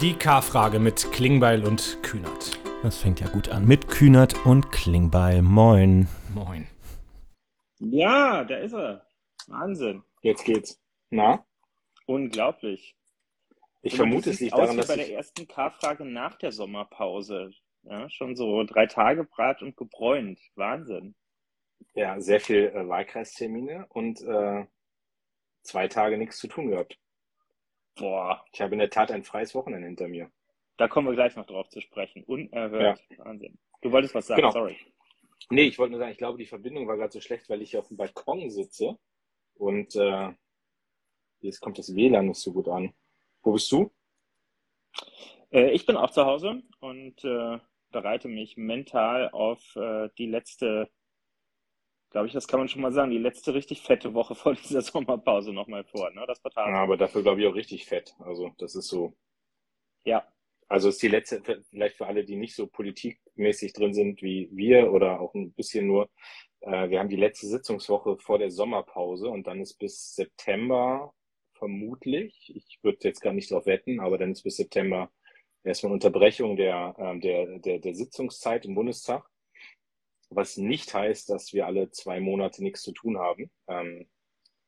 [0.00, 2.58] Die K-Frage mit Klingbeil und Kühnert.
[2.82, 3.64] Das fängt ja gut an.
[3.64, 5.40] Mit Kühnert und Klingbeil.
[5.40, 6.08] Moin.
[6.34, 6.66] Moin.
[7.78, 9.06] Ja, da ist er.
[9.46, 10.02] Wahnsinn.
[10.20, 10.82] Jetzt geht's.
[11.10, 11.46] Na?
[12.06, 12.96] Unglaublich.
[13.82, 16.50] Ich Und vermute, es liegt aus daran, dass bei der ich, ersten K-Frage nach der
[16.50, 17.52] Sommerpause.
[17.84, 20.40] Ja, schon so drei Tage brat und gebräunt.
[20.56, 21.14] Wahnsinn.
[21.94, 24.66] ja, sehr viel äh, Wahlkreistermine und äh,
[25.62, 26.98] zwei Tage nichts zu tun gehabt.
[27.96, 30.30] Boah, Ich habe in der Tat ein freies Wochenende hinter mir.
[30.76, 32.24] da kommen wir gleich noch drauf zu sprechen.
[32.24, 33.00] Unerhört.
[33.18, 33.56] Wahnsinn.
[33.82, 34.52] Du wolltest was sagen, Genau.
[34.52, 34.76] sorry.
[35.50, 37.70] Nee, ich wollte nur sagen, ich glaube, die Verbindung war gerade so schlecht, weil ich
[37.70, 38.98] hier auf dem Balkon sitze
[39.54, 40.30] und äh,
[41.40, 42.92] jetzt kommt das WLAN nicht so gut an.
[43.42, 43.92] Wo bist du?
[45.52, 47.58] Äh, ich bin auch zu Hause und äh,
[47.92, 50.88] bereite mich mental auf äh, die letzte,
[52.14, 54.82] glaube ich, das kann man schon mal sagen, die letzte richtig fette Woche vor dieser
[54.82, 56.24] Sommerpause nochmal vor, ne?
[56.28, 56.70] Das Quartal.
[56.70, 58.14] Ja, aber dafür glaube ich auch richtig fett.
[58.20, 59.16] Also das ist so.
[60.04, 60.24] Ja,
[60.68, 64.92] Also ist die letzte, vielleicht für alle, die nicht so politikmäßig drin sind wie wir
[64.92, 66.08] oder auch ein bisschen nur,
[66.60, 71.12] äh, wir haben die letzte Sitzungswoche vor der Sommerpause und dann ist bis September
[71.54, 75.10] vermutlich, ich würde jetzt gar nicht drauf wetten, aber dann ist bis September
[75.64, 79.28] erstmal Unterbrechung der, ähm, der, der, der Sitzungszeit im Bundestag,
[80.36, 84.08] was nicht heißt, dass wir alle zwei Monate nichts zu tun haben, ähm,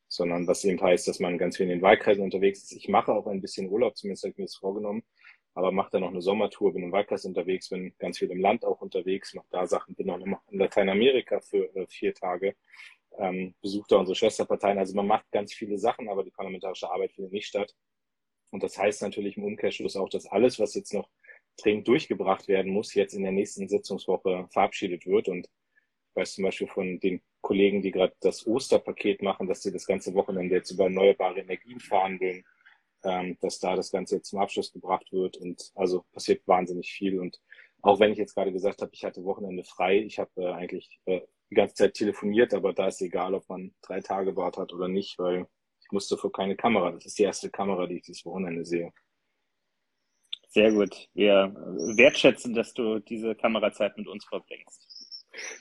[0.07, 2.71] sondern was eben heißt, dass man ganz viel in den Wahlkreisen unterwegs ist.
[2.71, 5.03] Ich mache auch ein bisschen Urlaub, zumindest habe ich mir das vorgenommen,
[5.53, 8.63] aber mache dann noch eine Sommertour, bin im Wahlkreis unterwegs, bin ganz viel im Land
[8.63, 12.55] auch unterwegs, mache da Sachen, bin auch noch in Lateinamerika für äh, vier Tage,
[13.17, 14.77] ähm, besuche da unsere Schwesterparteien.
[14.77, 17.75] Also man macht ganz viele Sachen, aber die parlamentarische Arbeit findet nicht statt.
[18.51, 21.09] Und das heißt natürlich im Umkehrschluss auch, dass alles, was jetzt noch
[21.57, 25.27] dringend durchgebracht werden muss, jetzt in der nächsten Sitzungswoche verabschiedet wird.
[25.27, 25.49] Und
[26.17, 30.13] weiß zum Beispiel von den Kollegen, die gerade das Osterpaket machen, dass sie das ganze
[30.15, 32.43] Wochenende jetzt über erneuerbare Energien verhandeln,
[33.03, 35.37] ähm, dass da das Ganze jetzt zum Abschluss gebracht wird.
[35.37, 37.19] Und also passiert wahnsinnig viel.
[37.19, 37.39] Und
[37.81, 40.99] auch wenn ich jetzt gerade gesagt habe, ich hatte Wochenende frei, ich habe äh, eigentlich
[41.05, 44.73] äh, die ganze Zeit telefoniert, aber da ist egal, ob man drei Tage Bart hat
[44.73, 45.47] oder nicht, weil
[45.81, 46.91] ich musste vor keine Kamera.
[46.91, 48.91] Das ist die erste Kamera, die ich dieses Wochenende sehe.
[50.49, 51.07] sehr gut.
[51.13, 51.53] Wir
[51.95, 54.96] wertschätzen, dass du diese Kamerazeit mit uns verbringst.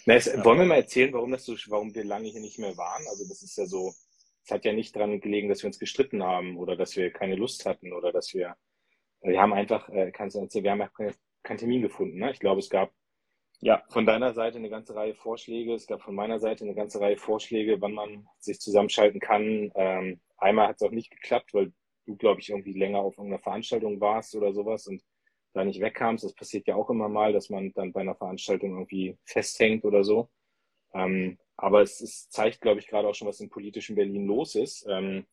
[0.07, 0.45] Na, es, Ja.
[0.45, 3.07] Wollen wir mal erzählen, warum das so, warum wir lange hier nicht mehr waren?
[3.09, 3.93] Also das ist ja so,
[4.45, 7.37] es hat ja nicht dran gelegen, dass wir uns gestritten haben oder dass wir keine
[7.37, 8.57] Lust hatten oder dass wir,
[9.23, 12.19] wir haben einfach, äh, kannst du erzählen, wir haben einfach keinen Termin gefunden.
[12.19, 12.31] Ne?
[12.33, 12.93] Ich glaube, es gab
[13.61, 17.01] Ja, von deiner Seite eine ganze Reihe Vorschläge, es gab von meiner Seite eine ganze
[17.01, 19.73] Reihe Vorschläge, wann man sich zusammenschalten kann.
[19.75, 21.73] Ähm, einmal hat es auch nicht geklappt, weil
[22.07, 25.03] du, glaube ich, irgendwie länger auf irgendeiner Veranstaltung warst oder sowas und
[25.57, 26.25] da nicht wegkamst.
[26.25, 30.05] Das passiert ja auch immer mal, dass man dann bei einer Veranstaltung irgendwie festhängt oder
[30.05, 30.29] so.
[30.95, 34.55] Ähm, aber es, es zeigt, glaube ich, gerade auch schon, was im politischen Berlin los
[34.55, 34.87] ist.
[34.89, 35.27] Ähm,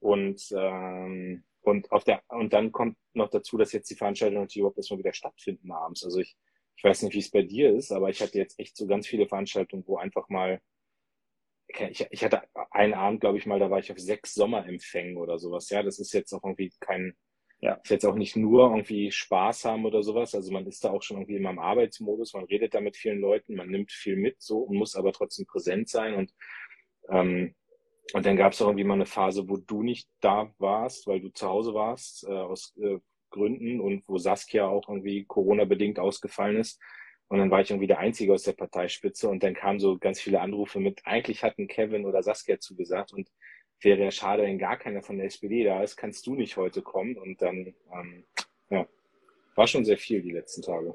[0.00, 4.60] und ähm, und auf der und dann kommt noch dazu, dass jetzt die Veranstaltungen natürlich
[4.62, 6.04] überhaupt erstmal wieder stattfinden abends.
[6.04, 6.36] Also ich
[6.80, 9.06] ich weiß nicht, wie es bei dir ist, aber ich hatte jetzt echt so ganz
[9.06, 10.62] viele Veranstaltungen, wo einfach mal,
[11.90, 15.38] ich, ich hatte einen Abend, glaube ich mal, da war ich auf sechs Sommerempfängen oder
[15.38, 15.68] sowas.
[15.68, 17.14] Ja, das ist jetzt auch irgendwie kein,
[17.60, 17.74] Ja.
[17.74, 20.34] ist jetzt auch nicht nur irgendwie Spaß haben oder sowas.
[20.34, 23.20] Also man ist da auch schon irgendwie immer im Arbeitsmodus, man redet da mit vielen
[23.20, 26.32] Leuten, man nimmt viel mit so und muss aber trotzdem präsent sein und
[27.10, 27.54] ähm,
[28.12, 31.20] und dann gab es auch irgendwie mal eine Phase, wo du nicht da warst, weil
[31.20, 32.98] du zu Hause warst, äh, aus äh,
[33.30, 36.80] Gründen und wo Saskia auch irgendwie Corona-bedingt ausgefallen ist.
[37.28, 40.20] Und dann war ich irgendwie der Einzige aus der Parteispitze und dann kamen so ganz
[40.20, 43.30] viele Anrufe mit, eigentlich hatten Kevin oder Saskia zugesagt und
[43.82, 46.82] wäre ja schade, wenn gar keiner von der SPD da ist, kannst du nicht heute
[46.82, 47.16] kommen.
[47.16, 48.24] Und dann, ähm,
[48.70, 48.86] ja,
[49.54, 50.94] war schon sehr viel die letzten Tage.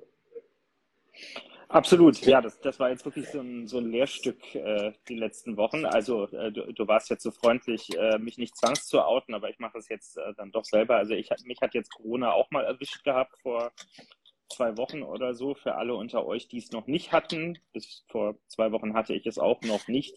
[1.68, 2.19] absolut.
[2.25, 5.85] Ja, das, das war jetzt wirklich so ein, so ein Lehrstück äh, die letzten Wochen.
[5.85, 9.50] Also äh, du, du warst jetzt so freundlich, äh, mich nicht zwangs zu outen, aber
[9.50, 10.96] ich mache es jetzt äh, dann doch selber.
[10.97, 13.72] Also ich mich hat jetzt Corona auch mal erwischt gehabt vor
[14.50, 15.56] zwei Wochen oder so.
[15.56, 19.25] Für alle unter euch, die es noch nicht hatten, bis vor zwei Wochen hatte ich
[19.25, 20.16] es auch noch nicht.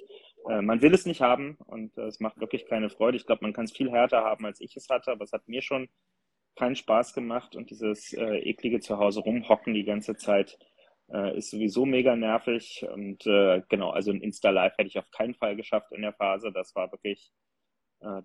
[0.49, 3.17] Äh, man will es nicht haben und äh, es macht wirklich keine Freude.
[3.17, 5.49] Ich glaube, man kann es viel härter haben, als ich es hatte, aber es hat
[5.49, 5.89] mir schon
[6.57, 10.59] keinen Spaß gemacht und dieses äh, eklige Zuhause rumhocken die ganze Zeit
[11.13, 15.35] äh, ist sowieso mega nervig und äh, genau, also ein Insta-Live hätte ich auf keinen
[15.35, 16.53] Fall geschafft in der Phase.
[16.53, 17.33] Das war wirklich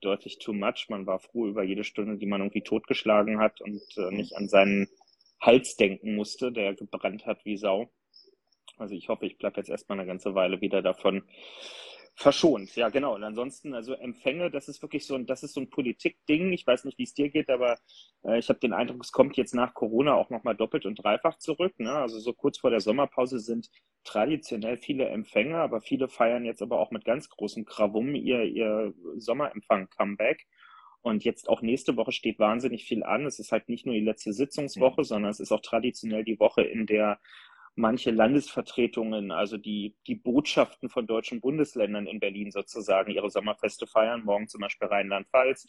[0.01, 0.85] deutlich too much.
[0.89, 3.81] Man war froh über jede Stunde, die man irgendwie totgeschlagen hat und
[4.11, 4.87] nicht an seinen
[5.41, 7.89] Hals denken musste, der gebrannt hat wie Sau.
[8.77, 11.23] Also ich hoffe, ich bleibe jetzt erstmal eine ganze Weile wieder davon
[12.15, 12.75] verschont.
[12.75, 13.15] Ja, genau.
[13.15, 16.51] Und ansonsten, also Empfänge, das ist wirklich so ein, das ist so ein Politikding.
[16.53, 17.77] Ich weiß nicht, wie es dir geht, aber
[18.23, 21.37] äh, ich habe den Eindruck, es kommt jetzt nach Corona auch nochmal doppelt und dreifach
[21.39, 21.79] zurück.
[21.79, 21.91] Ne?
[21.91, 23.69] Also so kurz vor der Sommerpause sind
[24.03, 28.93] traditionell viele Empfänge, aber viele feiern jetzt aber auch mit ganz großem Krawum ihr, ihr
[29.15, 30.45] Sommerempfang-Comeback.
[31.01, 33.25] Und jetzt auch nächste Woche steht wahnsinnig viel an.
[33.25, 35.05] Es ist halt nicht nur die letzte Sitzungswoche, mhm.
[35.05, 37.19] sondern es ist auch traditionell die Woche, in der
[37.75, 44.23] manche Landesvertretungen, also die, die Botschaften von deutschen Bundesländern in Berlin sozusagen ihre Sommerfeste feiern.
[44.23, 45.67] Morgen zum Beispiel Rheinland-Pfalz.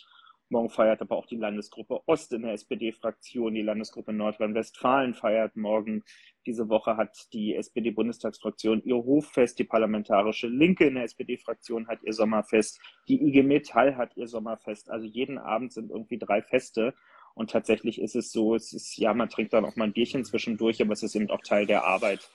[0.51, 3.55] Morgen feiert aber auch die Landesgruppe Ost in der SPD-Fraktion.
[3.55, 6.05] Die Landesgruppe Nordrhein-Westfalen feiert morgen.
[6.45, 9.59] Diese Woche hat die SPD-Bundestagsfraktion ihr Hoffest.
[9.59, 12.79] Die Parlamentarische Linke in der SPD-Fraktion hat ihr Sommerfest.
[13.09, 14.91] Die IG Metall hat ihr Sommerfest.
[14.91, 16.95] Also jeden Abend sind irgendwie drei Feste.
[17.35, 20.25] Und tatsächlich ist es so, es ist, ja, man trinkt dann auch mal ein Bierchen
[20.25, 22.31] zwischendurch, aber es ist eben auch Teil der Arbeit,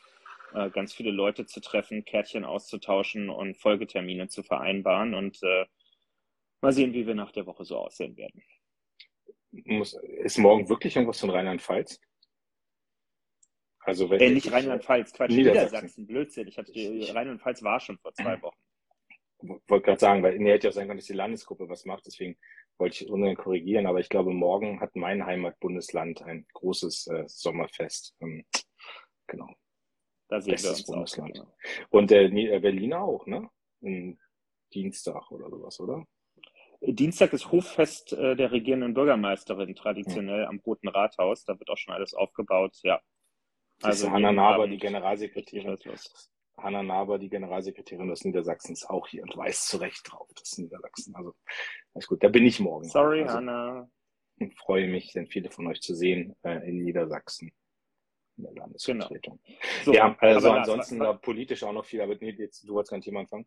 [0.53, 5.13] äh, ganz viele Leute zu treffen, Kärtchen auszutauschen und Folgetermine zu vereinbaren.
[5.13, 5.65] Und äh,
[6.61, 8.43] mal sehen, wie wir nach der Woche so aussehen werden.
[9.51, 11.99] Muss, ist morgen wirklich irgendwas von Rheinland-Pfalz?
[13.79, 15.65] Also wenn äh, nicht Rheinland-Pfalz, Quatsch, Niedersachsen.
[15.65, 16.47] Niedersachsen, Blödsinn.
[16.47, 16.69] Ich habe
[17.15, 18.57] Rheinland-Pfalz war schon vor zwei Wochen.
[19.67, 22.05] Wollte gerade sagen, weil nee, hätte ja auch sein können, dass die Landesgruppe was macht,
[22.05, 22.37] deswegen
[22.79, 28.15] wollte ich ungern korrigieren, aber ich glaube, morgen hat mein Heimatbundesland ein großes äh, Sommerfest.
[28.21, 28.45] Ähm,
[29.27, 29.49] genau.
[30.29, 31.39] Da sehen Bestes Bundesland.
[31.39, 31.55] Auch, genau.
[31.89, 33.49] Und äh, äh, Berlin auch, ne?
[33.81, 34.19] Ein
[34.73, 36.05] Dienstag oder sowas, oder?
[36.81, 40.47] Dienstag ist Hoffest äh, der regierenden Bürgermeisterin traditionell ja.
[40.47, 41.43] am Roten Rathaus.
[41.43, 43.01] Da wird auch schon alles aufgebaut, ja.
[43.81, 45.77] Also Hanna Naber, die Generalsekretärin.
[46.63, 51.15] Hanna Naber, die Generalsekretärin des Niedersachsens, auch hier und weiß zu Recht drauf, das Niedersachsen.
[51.15, 51.33] Also,
[51.93, 52.87] alles gut, da bin ich morgen.
[52.87, 53.89] Sorry, also, Hanna.
[54.57, 57.51] Freue mich, denn viele von euch zu sehen äh, in Niedersachsen.
[58.37, 59.39] In der Landesvertretung.
[59.43, 59.57] Genau.
[59.83, 63.01] So, ja, also ansonsten da politisch auch noch viel, aber nee, jetzt, du wolltest kein
[63.01, 63.45] Thema anfangen.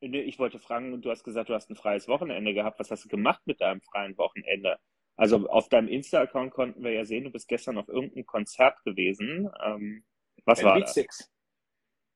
[0.00, 2.80] Ich wollte fragen, du hast gesagt, du hast ein freies Wochenende gehabt.
[2.80, 4.80] Was hast du gemacht mit deinem freien Wochenende?
[5.16, 9.48] Also auf deinem Insta-Account konnten wir ja sehen, du bist gestern auf irgendeinem Konzert gewesen.
[9.64, 10.04] Ähm,
[10.44, 10.94] was Ein war Beat das?
[10.94, 11.31] Six.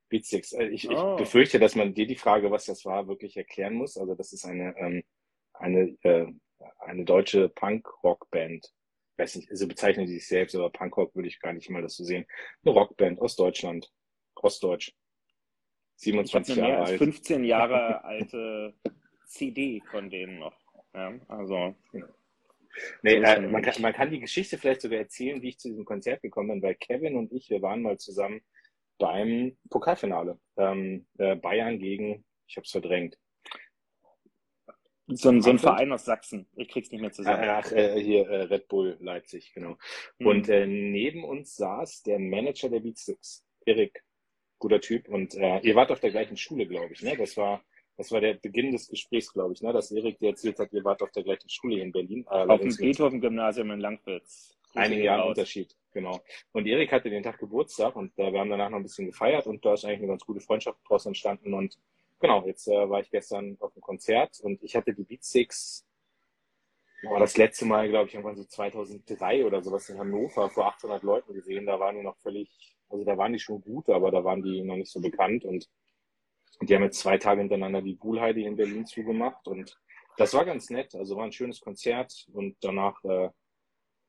[0.09, 0.53] Beatsticks.
[0.53, 1.13] Äh, ich, oh.
[1.13, 3.97] ich befürchte, dass man dir die Frage, was das war, wirklich erklären muss.
[3.97, 5.03] Also das ist eine, ähm,
[5.55, 6.27] eine, äh,
[6.81, 8.73] eine deutsche Punk-Rock-Band.
[9.19, 11.97] Weiß nicht, also bezeichnen die sich selbst, aber Punk-Rock würde ich gar nicht mal das
[11.97, 12.27] so sehen.
[12.65, 13.91] Eine Rockband aus Deutschland,
[14.35, 14.93] Ostdeutsch.
[15.97, 16.99] 27 Jahre alt.
[16.99, 18.75] 15 Jahre alte
[19.27, 20.55] CD von denen noch.
[20.93, 21.75] Ja, also.
[23.03, 25.87] Nee, äh, man, kann, man kann die Geschichte vielleicht sogar erzählen, wie ich zu diesem
[25.87, 28.43] Konzert gekommen bin, weil Kevin und ich, wir waren mal zusammen
[28.99, 30.39] beim Pokalfinale.
[30.57, 33.19] Ähm, äh, Bayern gegen, ich habe es verdrängt.
[35.09, 36.49] So ein, so ein Verein aus Sachsen.
[36.57, 37.45] Ich krieg's nicht mehr zusammen.
[37.45, 39.77] Ach, äh, hier äh, Red Bull Leipzig, genau.
[40.19, 40.27] Mhm.
[40.27, 44.03] Und äh, neben uns saß der Manager der Beatsticks, Erik.
[44.59, 45.09] Guter Typ.
[45.09, 47.03] Und äh, ihr wart auf der gleichen Schule, glaube ich.
[47.03, 47.15] Ne?
[47.17, 47.63] Das war
[47.97, 49.73] das war der Beginn des Gesprächs, glaube ich, ne?
[49.73, 52.27] dass Erik dir erzählt hat, ihr wart auf der gleichen Schule in Berlin.
[52.27, 54.55] Auf dem Beethoven-Gymnasium in Langwitz.
[54.75, 56.21] Einige Jahre Unterschied, genau.
[56.53, 59.47] Und Erik hatte den Tag Geburtstag und äh, wir haben danach noch ein bisschen gefeiert
[59.47, 61.55] und da ist eigentlich eine ganz gute Freundschaft draus entstanden.
[61.55, 61.79] Und
[62.21, 65.85] genau, jetzt äh, war ich gestern auf einem Konzert und ich hatte die Beatsticks
[67.03, 71.03] war das letzte Mal, glaube ich, irgendwann so 2003 oder sowas in Hannover vor 800
[71.03, 71.67] Leuten gesehen.
[71.67, 74.63] Da waren die noch völlig, also da waren die schon gut, aber da waren die
[74.63, 75.69] noch nicht so bekannt und
[76.63, 79.79] die haben jetzt zwei Tage hintereinander die Buhlheide in Berlin zugemacht und
[80.17, 80.95] das war ganz nett.
[80.95, 83.29] Also war ein schönes Konzert und danach äh,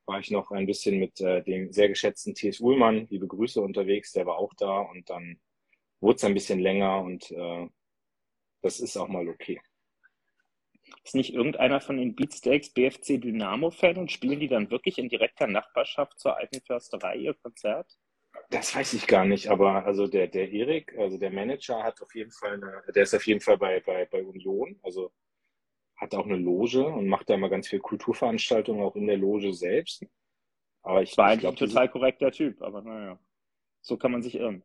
[0.08, 2.60] war ich noch ein bisschen mit äh, dem sehr geschätzten T.S.
[2.60, 5.38] Ullmann, liebe Grüße unterwegs, der war auch da und dann
[6.00, 7.68] wurde es ein bisschen länger und äh,
[8.62, 9.60] das ist auch mal okay.
[11.04, 15.46] Ist nicht irgendeiner von den Beatsteaks BFC Dynamo-Fan und spielen die dann wirklich in direkter
[15.46, 17.98] Nachbarschaft zur alten Försterei ihr Konzert?
[18.50, 22.14] Das weiß ich gar nicht, aber also der, der Erik, also der Manager hat auf
[22.14, 25.12] jeden Fall eine, der ist auf jeden Fall bei, bei, bei Union, also
[25.98, 29.52] hat auch eine Loge und macht da immer ganz viel Kulturveranstaltungen auch in der Loge
[29.52, 30.06] selbst.
[30.82, 33.18] Aber ich war eigentlich glaub, ein total korrekter Typ, aber naja,
[33.80, 34.62] so kann man sich irren.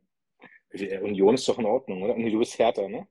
[1.02, 2.16] Union ist doch in Ordnung, oder?
[2.16, 3.08] Nee, du bist härter, ne?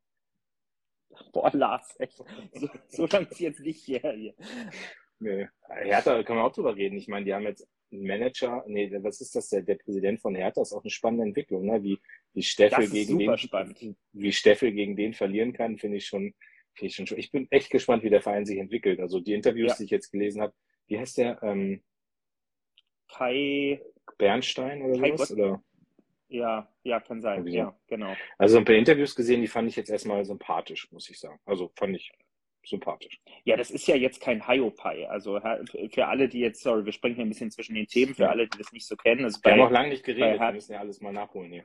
[1.32, 2.22] Boah, Lars, echt.
[2.54, 4.34] So, so lange ist jetzt nicht her hier.
[5.18, 5.48] Nee.
[5.68, 6.96] Hertha kann man auch drüber reden.
[6.96, 9.48] Ich meine, die haben jetzt einen Manager, nee, was ist das?
[9.50, 11.82] Der, der Präsident von Hertha ist auch eine spannende Entwicklung, ne?
[11.82, 12.00] Wie,
[12.32, 13.96] wie Steffel gegen den, spannend.
[14.12, 16.34] wie Steffel gegen den verlieren kann, finde ich schon,
[16.80, 19.00] ich schon, ich bin echt gespannt, wie der Verein sich entwickelt.
[19.00, 19.76] Also die Interviews, ja.
[19.78, 20.54] die ich jetzt gelesen habe,
[20.86, 21.42] wie heißt der?
[21.42, 21.82] Ähm,
[23.08, 23.80] Kai
[24.18, 25.32] Bernstein oder Kai sowas?
[25.32, 25.62] Oder?
[26.28, 27.46] Ja, ja, kann sein.
[27.46, 28.14] Ja, genau.
[28.38, 31.38] Also ein paar Interviews gesehen, die fand ich jetzt erstmal sympathisch, muss ich sagen.
[31.44, 32.10] Also fand ich
[32.64, 33.20] sympathisch.
[33.44, 35.08] Ja, das ist ja jetzt kein Hiopai.
[35.08, 35.40] Also
[35.90, 38.48] für alle, die jetzt, sorry, wir springen hier ein bisschen zwischen den Themen, für alle,
[38.48, 39.24] die das nicht so kennen.
[39.24, 41.64] Also wir haben auch lange nicht geredet, wir müssen ja alles mal nachholen hier.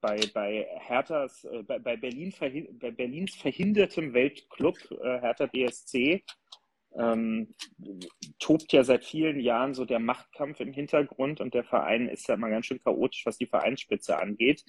[0.00, 2.32] Bei, bei Herthas, äh, bei, bei, Berlin,
[2.80, 6.24] bei Berlins verhindertem Weltclub äh, Hertha BSC
[6.96, 7.54] ähm,
[8.38, 12.36] tobt ja seit vielen Jahren so der Machtkampf im Hintergrund und der Verein ist ja
[12.36, 14.64] mal ganz schön chaotisch, was die Vereinsspitze angeht.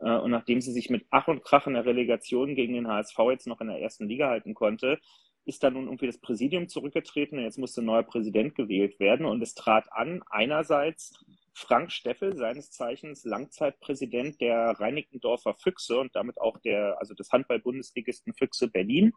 [0.00, 3.18] Äh, und nachdem sie sich mit Ach und Krach in der Relegation gegen den HSV
[3.30, 4.98] jetzt noch in der ersten Liga halten konnte,
[5.44, 9.26] ist dann nun irgendwie das Präsidium zurückgetreten und jetzt musste ein neuer Präsident gewählt werden.
[9.26, 11.12] Und es trat an, einerseits
[11.54, 18.32] Frank Steffel, seines Zeichens Langzeitpräsident der Reinickendorfer Füchse und damit auch der, also des Handball-Bundesligisten
[18.34, 19.12] Füchse Berlin.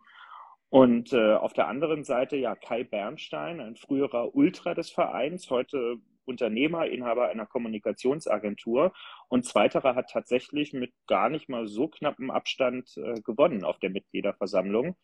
[0.70, 5.98] Und äh, auf der anderen Seite ja Kai Bernstein, ein früherer Ultra des Vereins, heute
[6.26, 8.92] Unternehmer, Inhaber einer Kommunikationsagentur.
[9.30, 13.92] Und zweiterer hat tatsächlich mit gar nicht mal so knappem Abstand äh, gewonnen auf der
[13.92, 14.98] Mitgliederversammlung.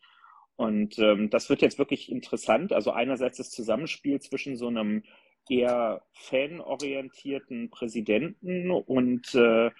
[0.56, 2.72] Und ähm, das wird jetzt wirklich interessant.
[2.72, 5.02] Also einerseits das Zusammenspiel zwischen so einem
[5.48, 9.70] eher fanorientierten Präsidenten und äh,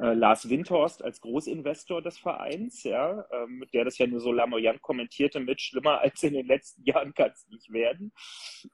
[0.00, 4.80] äh, Lars Windhorst als Großinvestor des Vereins, ja, ähm, der das ja nur so lamoyant
[4.80, 8.12] kommentierte mit schlimmer als in den letzten Jahren kann es nicht werden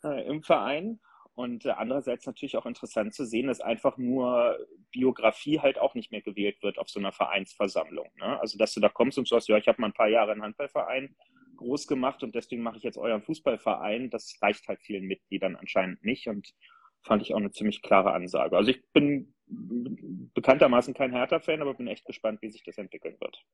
[0.04, 1.00] äh, im Verein.
[1.34, 4.56] Und äh, andererseits natürlich auch interessant zu sehen, dass einfach nur
[4.90, 8.08] Biografie halt auch nicht mehr gewählt wird auf so einer Vereinsversammlung.
[8.16, 8.40] Ne?
[8.40, 10.42] Also dass du da kommst und sagst, ja, ich habe mal ein paar Jahre einen
[10.42, 11.14] Handballverein
[11.56, 14.10] groß gemacht und deswegen mache ich jetzt euren Fußballverein.
[14.10, 16.54] Das reicht halt vielen Mitgliedern anscheinend nicht und
[17.02, 18.56] fand ich auch eine ziemlich klare Ansage.
[18.56, 23.44] Also ich bin bekanntermaßen kein Hertha-Fan, aber bin echt gespannt, wie sich das entwickeln wird.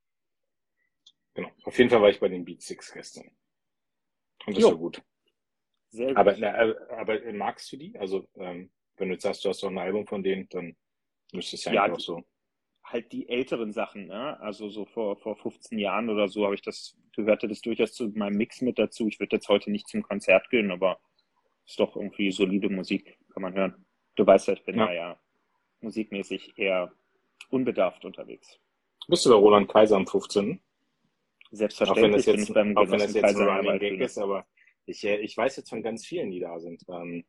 [1.35, 1.51] Genau.
[1.65, 3.31] Auf jeden Fall war ich bei den Beat Six gestern.
[4.47, 4.71] Und das jo.
[4.71, 5.03] war gut.
[5.91, 6.17] Sehr gut.
[6.17, 6.55] Aber, na,
[6.99, 7.97] aber äh, magst du die?
[7.99, 10.77] Also, ähm, wenn du jetzt sagst, du hast doch ein Album von denen, dann
[11.33, 12.25] müsste es ja, ja auch so
[12.93, 14.39] halt die älteren Sachen, ne?
[14.41, 18.09] Also so vor, vor 15 Jahren oder so habe ich das, gehörte das durchaus zu
[18.09, 19.09] meinem Mix mit dazu.
[19.09, 20.99] Ich würde jetzt heute nicht zum Konzert gehen, aber
[21.67, 23.87] ist doch irgendwie solide Musik, kann man hören.
[24.17, 25.21] Du weißt ja, ich bin ja, da ja
[25.81, 26.93] musikmäßig eher
[27.51, 28.59] unbedarft unterwegs.
[29.09, 30.61] Bist du bei Roland Kaiser am 15.?
[31.51, 33.79] Selbstverständlich auch wenn das jetzt, bin ich beim auch wenn das jetzt Kaiser ein Running
[33.79, 34.47] Gag ist, aber
[34.87, 36.83] ich, äh, ich weiß jetzt von ganz vielen, die da sind.
[36.89, 37.25] Ähm.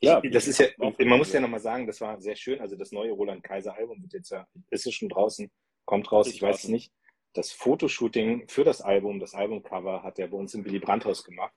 [0.00, 2.60] Ja, das ist ja, man muss ja nochmal sagen, das war sehr schön.
[2.60, 5.50] Also das neue Roland Kaiser Album wird jetzt ja, ist es schon draußen,
[5.84, 6.92] kommt raus, ich weiß es nicht.
[7.32, 11.22] Das Fotoshooting für das Album, das Albumcover hat er bei uns im Billy Brandt Haus
[11.22, 11.54] gemacht.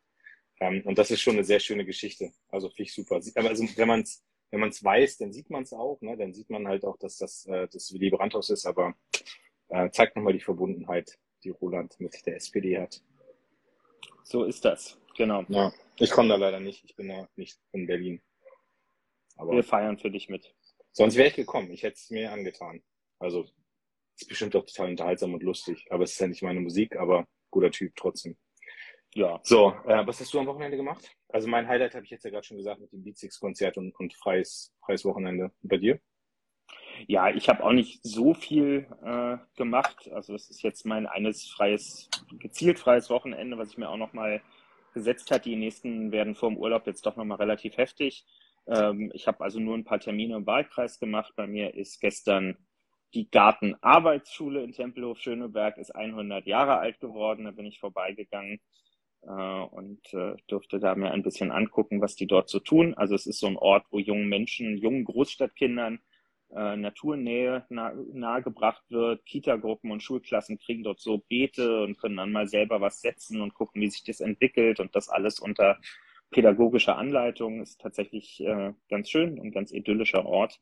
[0.60, 2.32] Ähm, und das ist schon eine sehr schöne Geschichte.
[2.50, 3.16] Also finde ich super.
[3.16, 6.00] Also wenn man es wenn man es weiß, dann sieht man es auch.
[6.02, 6.16] Ne?
[6.16, 8.68] Dann sieht man halt auch, dass das äh, das Willy Brandt Haus ist.
[8.68, 8.94] Aber
[9.70, 13.02] äh, zeigt nochmal die Verbundenheit, die Roland mit der SPD hat.
[14.24, 15.46] So ist das, genau.
[15.48, 16.84] Ja, ich komme da leider nicht.
[16.84, 18.22] Ich bin da nicht in Berlin.
[19.38, 20.54] Aber Wir feiern für dich mit.
[20.92, 21.72] Sonst wäre ich gekommen.
[21.72, 22.84] Ich hätte es mir angetan.
[23.20, 23.46] Also,
[24.20, 25.86] ist bestimmt auch total unterhaltsam und lustig.
[25.90, 28.38] Aber es ist ja nicht meine Musik, aber guter Typ trotzdem.
[29.16, 29.40] Ja.
[29.44, 31.16] So, äh, was hast du am Wochenende gemacht?
[31.30, 34.14] Also mein Highlight habe ich jetzt ja gerade schon gesagt mit dem Beatsix-Konzert und, und
[34.16, 35.52] freies, freies Wochenende.
[35.62, 36.00] Und bei dir?
[37.08, 40.10] Ja, ich habe auch nicht so viel äh, gemacht.
[40.12, 44.42] Also es ist jetzt mein eines freies, gezielt freies Wochenende, was ich mir auch nochmal
[44.94, 45.46] gesetzt hat.
[45.46, 48.26] Die nächsten werden vor dem Urlaub jetzt doch nochmal relativ heftig.
[48.68, 51.34] Ähm, ich habe also nur ein paar Termine im Wahlkreis gemacht.
[51.36, 52.58] Bei mir ist gestern
[53.14, 57.46] die Gartenarbeitsschule in Tempelhof Schöneberg ist 100 Jahre alt geworden.
[57.46, 58.60] Da bin ich vorbeigegangen
[59.22, 62.94] äh, und äh, durfte da mir ein bisschen angucken, was die dort so tun.
[62.96, 66.00] Also es ist so ein Ort, wo jungen Menschen, jungen Großstadtkindern
[66.56, 69.26] äh, Naturnähe nah, nahegebracht wird.
[69.26, 73.54] Kitagruppen und Schulklassen kriegen dort so Beete und können dann mal selber was setzen und
[73.54, 75.80] gucken, wie sich das entwickelt und das alles unter
[76.32, 80.60] pädagogischer Anleitung ist tatsächlich äh, ganz schön und ganz idyllischer Ort.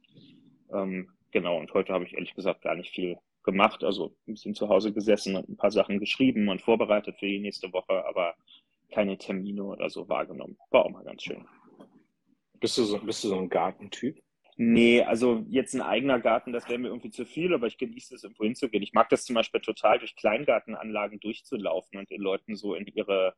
[0.74, 3.83] Ähm, genau, und heute habe ich ehrlich gesagt gar nicht viel gemacht.
[3.83, 7.39] Also ein bisschen zu Hause gesessen und ein paar Sachen geschrieben und vorbereitet für die
[7.39, 8.36] nächste Woche, aber
[8.91, 10.57] keine Termine oder so wahrgenommen.
[10.69, 11.45] War auch mal ganz schön.
[12.60, 14.21] Bist du so, bist du so ein Gartentyp?
[14.58, 18.15] Nee, also jetzt ein eigener Garten, das wäre mir irgendwie zu viel, aber ich genieße
[18.15, 18.84] es, irgendwo hinzugehen.
[18.84, 23.34] Ich mag das zum Beispiel total, durch Kleingartenanlagen durchzulaufen und den Leuten so in ihre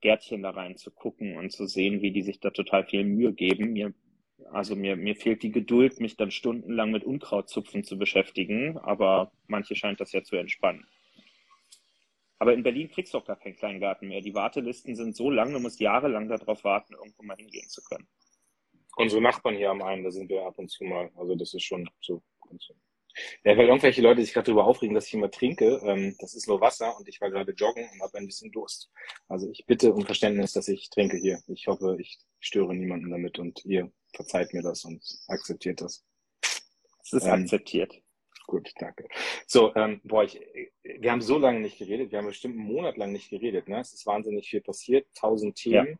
[0.00, 3.32] Gärtchen da rein zu gucken und zu sehen, wie die sich da total viel Mühe
[3.32, 3.72] geben.
[3.72, 3.94] Mir,
[4.52, 9.74] also mir, mir fehlt die Geduld, mich dann stundenlang mit Unkrautzupfen zu beschäftigen, aber manche
[9.74, 10.86] scheint das ja zu entspannen.
[12.38, 14.20] Aber in Berlin kriegst du auch gar keinen Kleingarten mehr.
[14.20, 18.06] Die Wartelisten sind so lang, du musst jahrelang darauf warten, irgendwo mal hingehen zu können.
[18.98, 21.10] Unsere Nachbarn hier am einen, da sind wir ab und zu mal.
[21.16, 22.20] Also das ist schon so.
[23.44, 25.80] Ja, weil irgendwelche Leute sich gerade darüber aufregen, dass ich immer trinke.
[25.84, 28.90] Ähm, das ist nur Wasser und ich war gerade joggen und habe ein bisschen Durst.
[29.28, 31.40] Also ich bitte um Verständnis, dass ich trinke hier.
[31.46, 36.04] Ich hoffe, ich störe niemanden damit und ihr verzeiht mir das und akzeptiert das.
[37.02, 37.94] Es ist ähm, akzeptiert.
[38.46, 39.06] Gut, danke.
[39.46, 40.40] So, ähm, boah, ich,
[40.82, 42.10] wir haben so lange nicht geredet.
[42.10, 43.68] Wir haben bestimmt einen Monat lang nicht geredet.
[43.68, 43.78] Ne?
[43.80, 45.86] Es ist wahnsinnig viel passiert, tausend Themen.
[45.86, 45.98] Ja.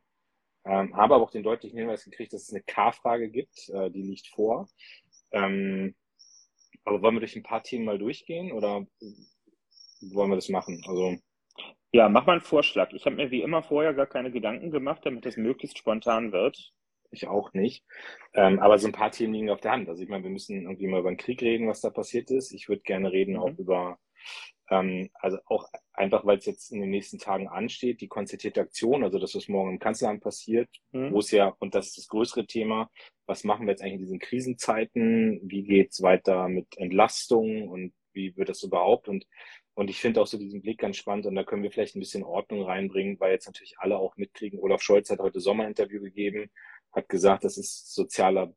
[0.65, 3.69] Ähm, habe aber auch den deutlichen Hinweis gekriegt, dass es eine K-Frage gibt.
[3.71, 4.69] Äh, die liegt vor.
[5.33, 5.95] Ähm,
[6.85, 8.87] aber wollen wir durch ein paar Themen mal durchgehen oder
[10.01, 10.83] wollen wir das machen?
[10.87, 11.17] Also
[11.93, 12.93] ja, mach mal einen Vorschlag.
[12.93, 16.73] Ich habe mir wie immer vorher gar keine Gedanken gemacht, damit es möglichst spontan wird.
[17.11, 17.85] Ich auch nicht.
[18.35, 19.89] Ähm, aber so ein paar Themen liegen auf der Hand.
[19.89, 22.53] Also ich meine, wir müssen irgendwie mal über den Krieg reden, was da passiert ist.
[22.53, 23.41] Ich würde gerne reden mhm.
[23.41, 23.99] auch über
[24.71, 29.03] Ähm, also auch einfach, weil es jetzt in den nächsten Tagen ansteht, die konzertierte Aktion,
[29.03, 31.13] also das, was morgen im Kanzleramt passiert, mhm.
[31.13, 32.91] wo es ja, und das ist das größere Thema,
[33.27, 35.41] was machen wir jetzt eigentlich in diesen Krisenzeiten?
[35.43, 39.09] Wie geht's weiter mit Entlastung und wie wird das überhaupt?
[39.09, 39.27] Und,
[39.75, 42.01] und ich finde auch so diesen Blick ganz spannend und da können wir vielleicht ein
[42.01, 44.59] bisschen Ordnung reinbringen, weil jetzt natürlich alle auch mitkriegen.
[44.61, 46.51] Olaf Scholz hat heute Sommerinterview gegeben,
[46.93, 48.53] hat gesagt, das ist sozialer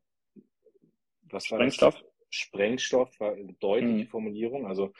[1.32, 1.94] was war Sprengstoff?
[1.94, 2.04] Das?
[2.30, 4.08] Sprengstoff war eine deutliche mhm.
[4.08, 4.66] Formulierung.
[4.66, 4.92] Also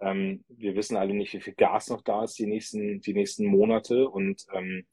[0.00, 3.46] ähm, wir wissen alle nicht, wie viel Gas noch da ist die nächsten, die nächsten
[3.46, 4.86] Monate und ähm,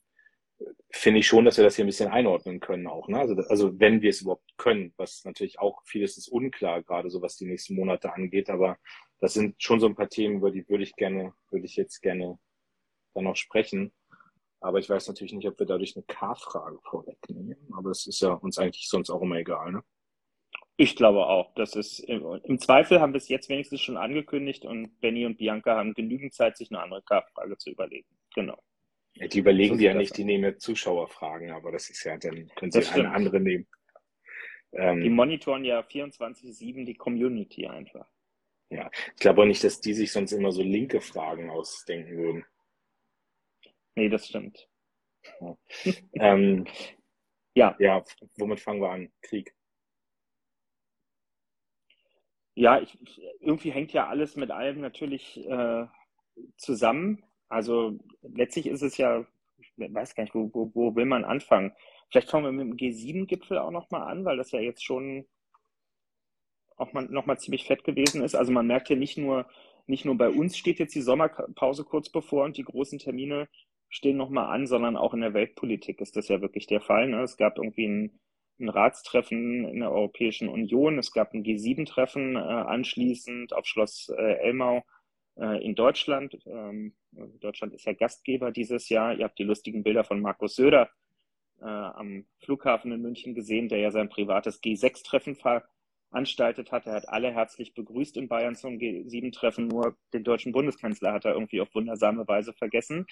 [0.90, 3.08] finde ich schon, dass wir das hier ein bisschen einordnen können auch.
[3.08, 3.20] Ne?
[3.20, 7.22] Also, also wenn wir es überhaupt können, was natürlich auch vieles ist unklar, gerade so
[7.22, 8.78] was die nächsten Monate angeht, aber
[9.20, 12.02] das sind schon so ein paar Themen, über die würde ich gerne, würde ich jetzt
[12.02, 12.40] gerne
[13.14, 13.94] dann noch sprechen.
[14.60, 17.58] Aber ich weiß natürlich nicht, ob wir dadurch eine K-Frage vorwegnehmen.
[17.76, 19.84] Aber es ist ja uns eigentlich sonst auch immer egal, ne?
[20.80, 21.54] Ich glaube auch.
[21.56, 25.76] Das ist im Zweifel haben wir es jetzt wenigstens schon angekündigt und Benny und Bianca
[25.76, 28.08] haben genügend Zeit, sich eine andere K-Frage zu überlegen.
[28.36, 28.62] Genau.
[29.16, 32.18] Ja, die überlegen so die ja nicht, die nehmen ja Zuschauerfragen, aber das ist ja,
[32.18, 33.68] dann können sie eine andere nehmen.
[34.74, 38.08] Ähm, die monitoren ja 24-7 die Community einfach.
[38.70, 42.46] Ja, ich glaube auch nicht, dass die sich sonst immer so linke Fragen ausdenken würden.
[43.96, 44.70] Nee, das stimmt.
[45.42, 45.58] Ja.
[46.14, 46.68] ähm,
[47.56, 47.76] ja.
[47.80, 48.04] ja,
[48.38, 49.12] womit fangen wir an?
[49.22, 49.57] Krieg.
[52.58, 52.98] Ja, ich,
[53.40, 55.86] irgendwie hängt ja alles mit allem natürlich äh,
[56.58, 57.24] zusammen.
[57.50, 59.28] Also letztlich ist es ja,
[59.60, 61.72] ich weiß gar nicht, wo, wo, wo will man anfangen?
[62.10, 65.28] Vielleicht fangen wir mit dem G7-Gipfel auch nochmal an, weil das ja jetzt schon
[66.78, 68.34] auch mal, nochmal ziemlich fett gewesen ist.
[68.34, 69.48] Also man merkt ja nicht nur,
[69.86, 73.50] nicht nur bei uns steht jetzt die Sommerpause kurz bevor und die großen Termine
[73.88, 77.08] stehen nochmal an, sondern auch in der Weltpolitik ist das ja wirklich der Fall.
[77.08, 77.22] Ne?
[77.22, 78.20] Es gab irgendwie ein
[78.60, 80.98] ein Ratstreffen in der Europäischen Union.
[80.98, 84.84] Es gab ein G7-Treffen äh, anschließend auf Schloss äh, Elmau
[85.40, 86.38] äh, in Deutschland.
[86.46, 86.94] Ähm,
[87.40, 89.14] Deutschland ist ja Gastgeber dieses Jahr.
[89.14, 90.90] Ihr habt die lustigen Bilder von Markus Söder
[91.62, 96.86] äh, am Flughafen in München gesehen, der ja sein privates G6-Treffen veranstaltet hat.
[96.86, 101.34] Er hat alle herzlich begrüßt in Bayern zum G7-Treffen, nur den deutschen Bundeskanzler hat er
[101.34, 103.06] irgendwie auf wundersame Weise vergessen.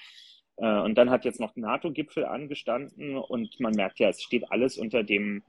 [0.58, 4.78] Äh, und dann hat jetzt noch NATO-Gipfel angestanden und man merkt ja, es steht alles
[4.78, 5.44] unter dem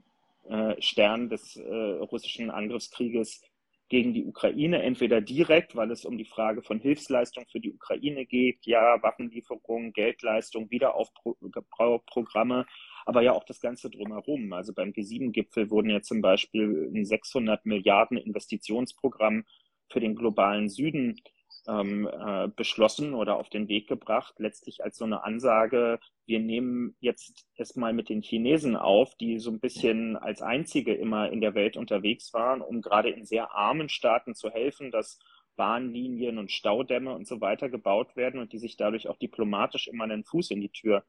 [0.49, 3.41] äh, Stern des äh, russischen Angriffskrieges
[3.89, 8.25] gegen die Ukraine, entweder direkt, weil es um die Frage von Hilfsleistung für die Ukraine
[8.25, 12.65] geht, ja, Waffenlieferungen, Geldleistung, Wiederaufbauprogramme,
[13.05, 14.51] aber ja auch das Ganze drumherum.
[14.51, 19.45] Also beim G7-Gipfel wurden ja zum Beispiel ein 600 Milliarden Investitionsprogramm
[19.89, 21.21] für den globalen Süden
[21.67, 26.95] ähm, äh, beschlossen oder auf den Weg gebracht, letztlich als so eine Ansage, wir nehmen
[26.99, 31.55] jetzt erstmal mit den Chinesen auf, die so ein bisschen als einzige immer in der
[31.55, 35.19] Welt unterwegs waren, um gerade in sehr armen Staaten zu helfen, dass
[35.57, 40.05] Bahnlinien und Staudämme und so weiter gebaut werden und die sich dadurch auch diplomatisch immer
[40.05, 41.03] einen Fuß in die Tür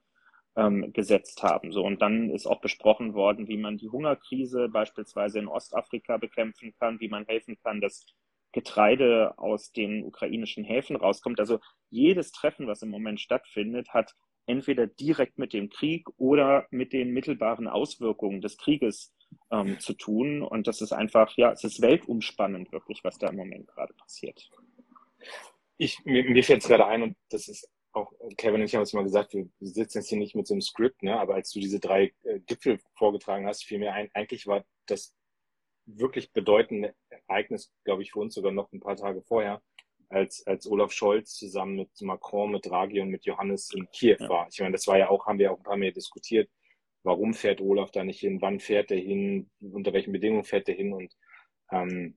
[0.56, 1.72] ähm, gesetzt haben.
[1.72, 6.74] So und dann ist auch besprochen worden, wie man die Hungerkrise beispielsweise in Ostafrika bekämpfen
[6.80, 8.06] kann, wie man helfen kann, dass
[8.52, 11.40] Getreide aus den ukrainischen Häfen rauskommt.
[11.40, 14.14] Also jedes Treffen, was im Moment stattfindet, hat
[14.46, 19.12] entweder direkt mit dem Krieg oder mit den mittelbaren Auswirkungen des Krieges
[19.50, 20.42] ähm, zu tun.
[20.42, 24.48] Und das ist einfach, ja, es ist weltumspannend wirklich, was da im Moment gerade passiert.
[25.76, 28.82] Ich, mir, mir fällt es gerade ein, und das ist auch, Kevin und ich haben
[28.82, 31.18] es mal gesagt, wir sitzen jetzt hier nicht mit so einem Skript, ne?
[31.18, 35.14] aber als du diese drei äh, Gipfel vorgetragen hast, fiel mir ein, eigentlich war das
[35.96, 39.62] wirklich bedeutende Ereignis, glaube ich, für uns sogar noch ein paar Tage vorher,
[40.10, 44.28] als, als Olaf Scholz zusammen mit Macron, mit Draghi und mit Johannes in Kiew ja.
[44.28, 44.48] war.
[44.50, 46.50] Ich meine, das war ja auch, haben wir auch ein paar mehr diskutiert.
[47.02, 48.40] Warum fährt Olaf da nicht hin?
[48.40, 49.50] Wann fährt er hin?
[49.60, 50.92] Unter welchen Bedingungen fährt er hin?
[50.92, 51.14] Und
[51.70, 52.16] ähm,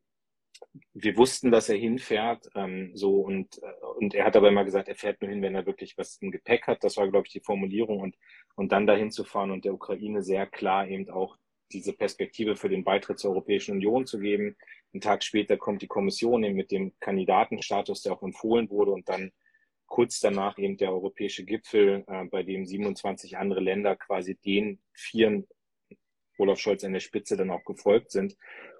[0.93, 4.87] wir wussten, dass er hinfährt, ähm, so und äh, und er hat aber immer gesagt,
[4.87, 6.83] er fährt nur hin, wenn er wirklich was im Gepäck hat.
[6.83, 8.15] Das war, glaube ich, die Formulierung und
[8.55, 11.37] und dann dahin zu fahren und der Ukraine sehr klar eben auch
[11.73, 14.55] diese Perspektive für den Beitritt zur Europäischen Union zu geben.
[14.93, 19.07] Einen Tag später kommt die Kommission eben mit dem Kandidatenstatus, der auch empfohlen wurde und
[19.09, 19.31] dann
[19.87, 25.47] kurz danach eben der europäische Gipfel, äh, bei dem 27 andere Länder quasi den vieren
[26.37, 28.35] Olaf Scholz an der Spitze dann auch gefolgt sind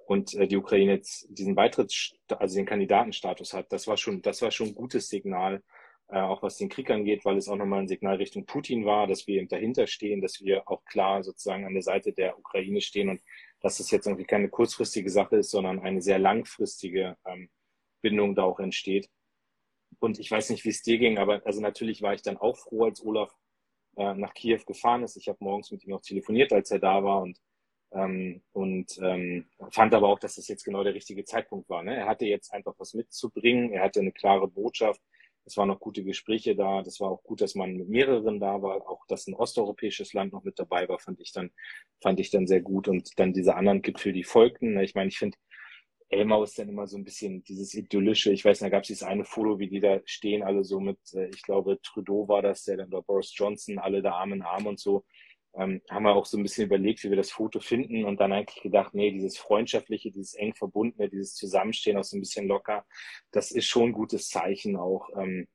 [0.06, 3.72] und äh, die Ukraine jetzt diesen Beitritts, also den Kandidatenstatus hat.
[3.72, 5.62] Das war schon, das war schon ein gutes Signal
[6.20, 9.28] auch was den Krieg angeht, weil es auch nochmal ein Signal Richtung Putin war, dass
[9.28, 13.10] wir eben dahinter stehen, dass wir auch klar sozusagen an der Seite der Ukraine stehen
[13.10, 13.22] und
[13.62, 17.50] dass es jetzt irgendwie keine kurzfristige Sache ist, sondern eine sehr langfristige ähm,
[18.02, 19.10] Bindung da auch entsteht.
[20.00, 22.58] Und ich weiß nicht, wie es dir ging, aber also natürlich war ich dann auch
[22.58, 23.34] froh, als Olaf
[23.98, 25.16] äh, nach Kiew gefahren ist.
[25.18, 27.40] Ich habe morgens mit ihm noch telefoniert, als er da war und
[27.94, 31.84] ähm, und ähm, fand aber auch, dass das jetzt genau der richtige Zeitpunkt war.
[31.84, 31.96] Ne?
[31.98, 35.02] Er hatte jetzt einfach was mitzubringen, er hatte eine klare Botschaft,
[35.46, 36.82] Es waren noch gute Gespräche da.
[36.82, 38.88] Das war auch gut, dass man mit mehreren da war.
[38.90, 41.52] Auch, dass ein osteuropäisches Land noch mit dabei war, fand ich dann,
[42.02, 42.88] fand ich dann sehr gut.
[42.88, 44.80] Und dann diese anderen Gipfel, die folgten.
[44.80, 45.38] Ich meine, ich finde,
[46.12, 48.32] Elmau ist dann immer so ein bisschen dieses idyllische.
[48.32, 51.00] Ich weiß, da gab es dieses eine Foto, wie die da stehen, alle so mit,
[51.14, 54.42] äh, ich glaube, Trudeau war das, der dann oder Boris Johnson, alle da Arm in
[54.42, 55.06] Arm und so.
[55.54, 58.32] Ähm, haben wir auch so ein bisschen überlegt, wie wir das Foto finden und dann
[58.32, 62.86] eigentlich gedacht, nee, dieses freundschaftliche, dieses eng verbundene, dieses Zusammenstehen auch so ein bisschen locker,
[63.32, 65.10] das ist schon ein gutes Zeichen auch.
[65.18, 65.48] Ähm,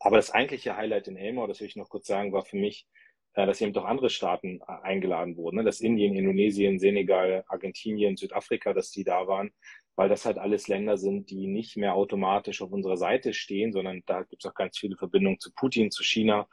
[0.00, 2.86] aber das eigentliche Highlight in Elmau, das will ich noch kurz sagen, war für mich,
[3.34, 5.64] äh, dass eben doch andere Staaten äh, eingeladen wurden, ne?
[5.64, 9.52] dass Indien, Indonesien, Senegal, Argentinien, Südafrika, dass die da waren
[9.96, 14.02] weil das halt alles Länder sind, die nicht mehr automatisch auf unserer Seite stehen, sondern
[14.06, 16.48] da gibt es auch ganz viele Verbindungen zu Putin, zu China.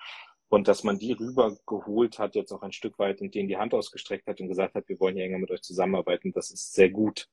[0.50, 3.74] Und dass man die rübergeholt hat, jetzt auch ein Stück weit und denen die Hand
[3.74, 6.90] ausgestreckt hat und gesagt hat, wir wollen hier enger mit euch zusammenarbeiten, das ist sehr
[6.90, 7.28] gut.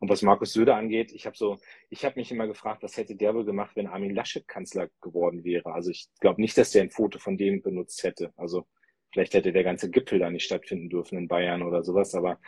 [0.00, 3.14] Und was Markus Söder angeht, ich habe so, ich habe mich immer gefragt, was hätte
[3.14, 5.72] der wohl gemacht, wenn Armin Laschet Kanzler geworden wäre.
[5.72, 8.32] Also ich glaube nicht, dass der ein Foto von dem benutzt hätte.
[8.36, 8.66] Also
[9.12, 12.14] Vielleicht hätte der ganze Gipfel da nicht stattfinden dürfen in Bayern oder sowas.
[12.14, 12.40] Aber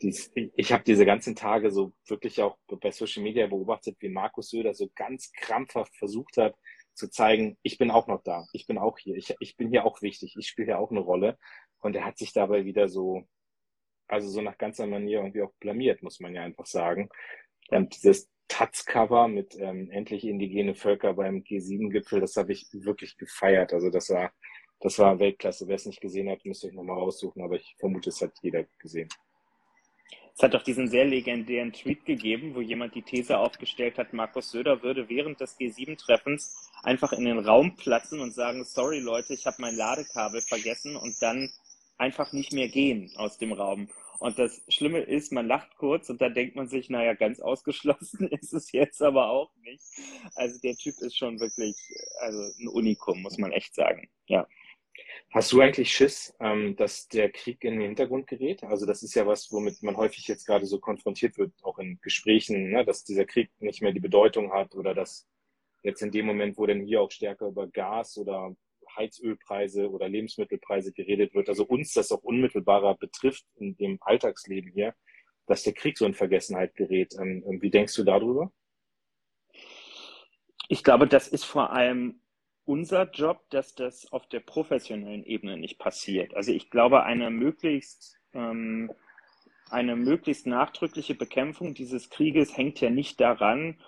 [0.00, 4.48] dies, ich habe diese ganzen Tage so wirklich auch bei Social Media beobachtet, wie Markus
[4.48, 6.56] Söder so ganz krampfhaft versucht hat,
[6.96, 9.84] zu zeigen, ich bin auch noch da, ich bin auch hier, ich, ich bin hier
[9.84, 11.38] auch wichtig, ich spiele hier auch eine Rolle.
[11.80, 13.24] Und er hat sich dabei wieder so,
[14.08, 17.08] also so nach ganzer Manier irgendwie auch blamiert, muss man ja einfach sagen.
[17.68, 23.72] Und dieses Taz-Cover mit ähm, endlich indigene Völker beim G7-Gipfel, das habe ich wirklich gefeiert.
[23.72, 24.32] Also das war
[24.80, 25.66] das war Weltklasse.
[25.68, 28.32] Wer es nicht gesehen hat, müsst ihr euch nochmal raussuchen, aber ich vermute, es hat
[28.42, 29.08] jeder gesehen.
[30.36, 34.50] Es hat doch diesen sehr legendären Tweet gegeben, wo jemand die These aufgestellt hat, Markus
[34.50, 39.46] Söder würde während des G7-Treffens einfach in den Raum platzen und sagen, sorry Leute, ich
[39.46, 41.50] habe mein Ladekabel vergessen und dann
[41.96, 43.88] einfach nicht mehr gehen aus dem Raum.
[44.18, 48.28] Und das Schlimme ist, man lacht kurz und dann denkt man sich, naja, ganz ausgeschlossen
[48.30, 49.82] ist es jetzt aber auch nicht.
[50.34, 51.76] Also der Typ ist schon wirklich,
[52.20, 54.10] also ein Unikum, muss man echt sagen.
[54.26, 54.46] Ja.
[55.30, 58.62] Hast du eigentlich Schiss, ähm, dass der Krieg in den Hintergrund gerät?
[58.64, 61.98] Also das ist ja was, womit man häufig jetzt gerade so konfrontiert wird, auch in
[62.00, 65.26] Gesprächen, ne, dass dieser Krieg nicht mehr die Bedeutung hat oder dass
[65.82, 68.54] jetzt in dem Moment, wo denn hier auch stärker über Gas oder
[68.96, 74.94] Heizölpreise oder Lebensmittelpreise geredet wird, also uns das auch unmittelbarer betrifft in dem Alltagsleben hier,
[75.46, 77.14] dass der Krieg so in Vergessenheit gerät.
[77.20, 78.52] Ähm, wie denkst du darüber?
[80.68, 82.20] Ich glaube, das ist vor allem
[82.66, 86.34] unser Job, dass das auf der professionellen Ebene nicht passiert.
[86.34, 88.90] Also ich glaube, eine möglichst ähm,
[89.70, 93.80] eine möglichst nachdrückliche Bekämpfung dieses Krieges hängt ja nicht daran,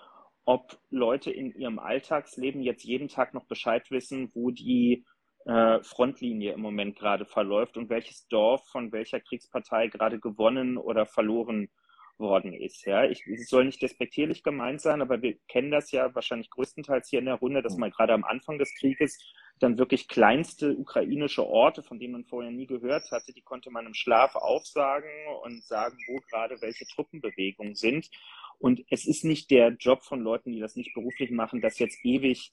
[0.43, 5.05] ob Leute in ihrem Alltagsleben jetzt jeden Tag noch Bescheid wissen, wo die
[5.45, 11.05] äh, Frontlinie im Moment gerade verläuft und welches Dorf von welcher Kriegspartei gerade gewonnen oder
[11.05, 11.69] verloren
[12.19, 12.85] worden ist.
[12.85, 17.09] Ja, ich, es soll nicht despektierlich gemeint sein, aber wir kennen das ja wahrscheinlich größtenteils
[17.09, 19.17] hier in der Runde, dass man gerade am Anfang des Krieges
[19.59, 23.85] dann wirklich kleinste ukrainische Orte, von denen man vorher nie gehört hatte, die konnte man
[23.85, 25.09] im Schlaf aufsagen
[25.43, 28.09] und sagen, wo gerade welche Truppenbewegungen sind.
[28.57, 32.03] Und es ist nicht der Job von Leuten, die das nicht beruflich machen, das jetzt
[32.03, 32.51] ewig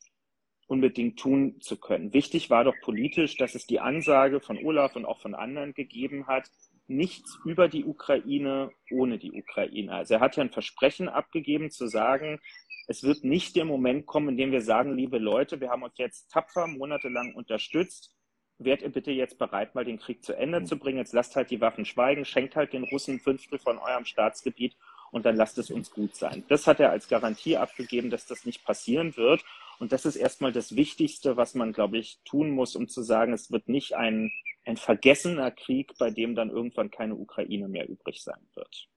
[0.69, 2.13] unbedingt tun zu können.
[2.13, 6.27] Wichtig war doch politisch, dass es die Ansage von Olaf und auch von anderen gegeben
[6.27, 6.51] hat,
[6.89, 9.93] nichts über die Ukraine ohne die Ukraine.
[9.93, 12.41] Also er hat ja ein Versprechen abgegeben zu sagen,
[12.89, 15.99] es wird nicht der Moment kommen, in dem wir sagen, liebe Leute, wir haben uns
[15.99, 18.15] jetzt tapfer monatelang unterstützt.
[18.59, 20.99] Wärt ihr bitte jetzt bereit, mal den Krieg zu Ende zu bringen?
[20.99, 24.77] Jetzt lasst halt die Waffen schweigen, schenkt halt den Russen ein Fünftel von eurem Staatsgebiet
[25.11, 26.45] und dann lasst es uns gut sein.
[26.49, 29.45] Das hat er als Garantie abgegeben, dass das nicht passieren wird.
[29.79, 33.33] Und das ist erstmal das Wichtigste, was man, glaube ich, tun muss, um zu sagen,
[33.33, 34.31] es wird nicht ein
[34.67, 38.89] ein vergessener Krieg, bei dem dann irgendwann keine Ukraine mehr übrig sein wird.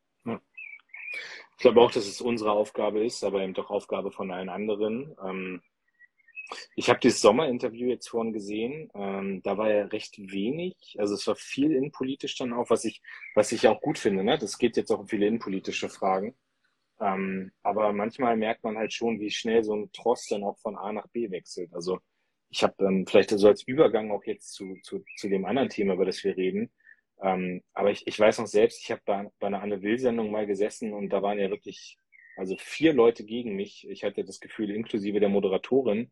[1.59, 5.15] Ich glaube auch, dass es unsere Aufgabe ist, aber eben doch Aufgabe von allen anderen.
[5.21, 5.61] Ähm,
[6.75, 8.89] ich habe dieses Sommerinterview jetzt vorhin gesehen.
[8.95, 10.95] Ähm, da war ja recht wenig.
[10.97, 13.01] Also es war viel innenpolitisch dann auch, was ich,
[13.35, 14.23] was ich auch gut finde.
[14.23, 14.37] Ne?
[14.37, 16.35] Das geht jetzt auch um viele innenpolitische Fragen.
[17.01, 20.77] Ähm, aber manchmal merkt man halt schon, wie schnell so ein Tross dann auch von
[20.77, 21.73] A nach B wechselt.
[21.73, 21.99] Also
[22.49, 25.93] ich habe ähm, vielleicht so als Übergang auch jetzt zu, zu, zu dem anderen Thema,
[25.93, 26.71] über das wir reden.
[27.21, 30.47] Ähm, aber ich, ich weiß noch selbst, ich habe bei, bei einer Anne Will-Sendung mal
[30.47, 31.97] gesessen und da waren ja wirklich
[32.37, 33.87] also vier Leute gegen mich.
[33.89, 36.11] Ich hatte das Gefühl, inklusive der Moderatorin,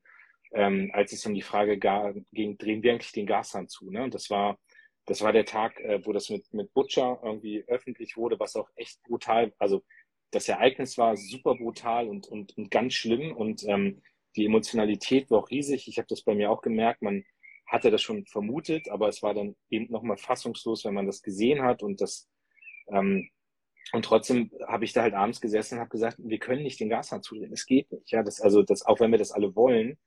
[0.52, 3.90] ähm, als es um die Frage ging, drehen wir eigentlich den Gashahn zu.
[3.90, 4.04] Ne?
[4.04, 4.60] Und das war,
[5.06, 8.70] das war der Tag, äh, wo das mit, mit Butcher irgendwie öffentlich wurde, was auch
[8.76, 9.84] echt brutal, also
[10.32, 14.02] das Ereignis war super brutal und, und, und ganz schlimm und ähm,
[14.38, 15.88] die Emotionalität war auch riesig.
[15.88, 17.02] Ich habe das bei mir auch gemerkt.
[17.02, 17.26] Man
[17.66, 21.64] hatte das schon vermutet, aber es war dann eben nochmal fassungslos, wenn man das gesehen
[21.64, 22.30] hat und das,
[22.92, 23.30] ähm,
[23.94, 26.90] und trotzdem habe ich da halt abends gesessen und habe gesagt, wir können nicht den
[26.90, 27.52] Gashahn zudrehen.
[27.54, 28.12] Es geht nicht.
[28.12, 29.98] Ja, das, also das, auch wenn wir das alle wollen,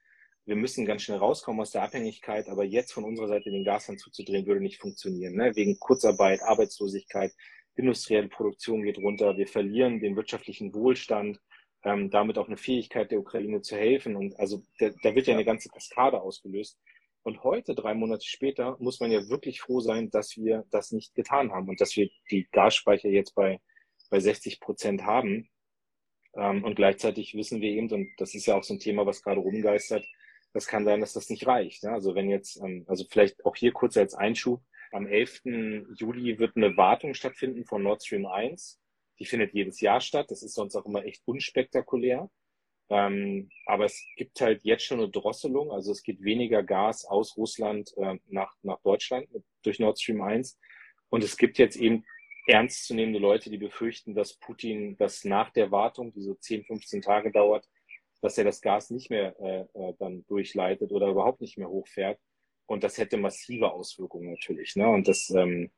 [0.47, 3.99] wir müssen ganz schnell rauskommen aus der Abhängigkeit, aber jetzt von unserer Seite den Gashahn
[3.99, 5.35] zuzudrehen, würde nicht funktionieren.
[5.35, 5.55] Ne?
[5.55, 7.33] Wegen Kurzarbeit, Arbeitslosigkeit,
[7.77, 11.41] industrielle Produktion geht runter, wir verlieren den wirtschaftlichen Wohlstand,
[11.85, 14.17] ähm, damit auch eine Fähigkeit der Ukraine zu helfen.
[14.17, 16.79] Und also da, da wird ja eine ganze Kaskade ausgelöst.
[17.23, 21.15] Und heute, drei Monate später, muss man ja wirklich froh sein, dass wir das nicht
[21.15, 23.61] getan haben und dass wir die Gasspeicher jetzt bei,
[24.09, 25.49] bei 60 Prozent haben.
[26.35, 29.23] Ähm, und gleichzeitig wissen wir eben, und das ist ja auch so ein Thema, was
[29.23, 30.05] gerade rumgeistert,
[30.53, 31.83] das kann sein, dass das nicht reicht.
[31.83, 31.93] Ja?
[31.93, 34.63] Also wenn jetzt, ähm, also vielleicht auch hier kurz als Einschub,
[34.93, 35.43] am 11.
[35.95, 38.81] Juli wird eine Wartung stattfinden von Nord Stream 1.
[39.21, 40.31] Die findet jedes Jahr statt.
[40.31, 42.31] Das ist sonst auch immer echt unspektakulär.
[42.89, 45.71] Ähm, aber es gibt halt jetzt schon eine Drosselung.
[45.71, 49.29] Also es geht weniger Gas aus Russland äh, nach, nach Deutschland
[49.63, 50.59] durch Nord Stream 1.
[51.09, 52.05] Und es gibt jetzt eben
[52.47, 57.31] ernstzunehmende Leute, die befürchten, dass Putin das nach der Wartung, die so 10, 15 Tage
[57.31, 57.69] dauert,
[58.23, 62.19] dass er das Gas nicht mehr äh, äh, dann durchleitet oder überhaupt nicht mehr hochfährt.
[62.67, 64.75] Und das hätte massive Auswirkungen natürlich.
[64.77, 64.89] Ne?
[64.89, 65.71] Und das ähm,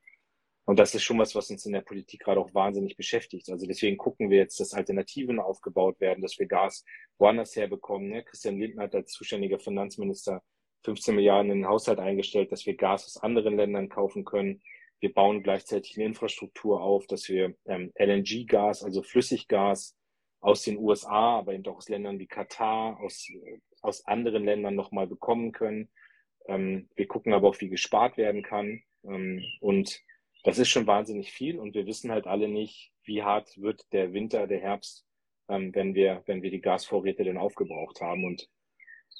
[0.65, 3.49] und das ist schon was, was uns in der Politik gerade auch wahnsinnig beschäftigt.
[3.49, 6.85] Also deswegen gucken wir jetzt, dass Alternativen aufgebaut werden, dass wir Gas
[7.17, 8.09] woanders herbekommen.
[8.09, 8.23] Ne?
[8.23, 10.41] Christian Lindner hat als zuständiger Finanzminister
[10.85, 14.61] 15 Milliarden in den Haushalt eingestellt, dass wir Gas aus anderen Ländern kaufen können.
[15.01, 19.97] Wir bauen gleichzeitig eine Infrastruktur auf, dass wir ähm, LNG-Gas, also Flüssiggas
[20.39, 23.27] aus den USA, aber eben auch aus Ländern wie Katar, aus,
[23.81, 25.89] aus anderen Ländern nochmal bekommen können.
[26.47, 28.81] Ähm, wir gucken aber auch, wie gespart werden kann.
[29.03, 30.01] Ähm, und
[30.43, 34.13] das ist schon wahnsinnig viel und wir wissen halt alle nicht, wie hart wird der
[34.13, 35.05] Winter, der Herbst,
[35.49, 38.49] ähm, wenn wir, wenn wir die Gasvorräte denn aufgebraucht haben und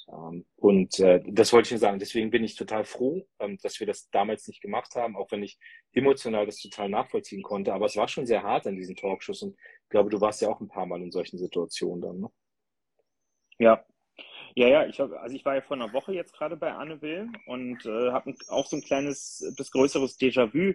[0.08, 1.98] ähm, und äh, das wollte ich nur sagen.
[1.98, 5.42] Deswegen bin ich total froh, ähm, dass wir das damals nicht gemacht haben, auch wenn
[5.42, 5.58] ich
[5.92, 7.72] emotional das total nachvollziehen konnte.
[7.72, 10.48] Aber es war schon sehr hart an diesen Talkshows und ich glaube, du warst ja
[10.48, 12.20] auch ein paar Mal in solchen Situationen dann.
[12.20, 12.28] Ne?
[13.58, 13.84] Ja,
[14.56, 17.00] ja, ja, ich hab, also ich war ja vor einer Woche jetzt gerade bei Anne
[17.02, 20.74] Will und äh, habe auch so ein kleines, bis größeres Déjà-vu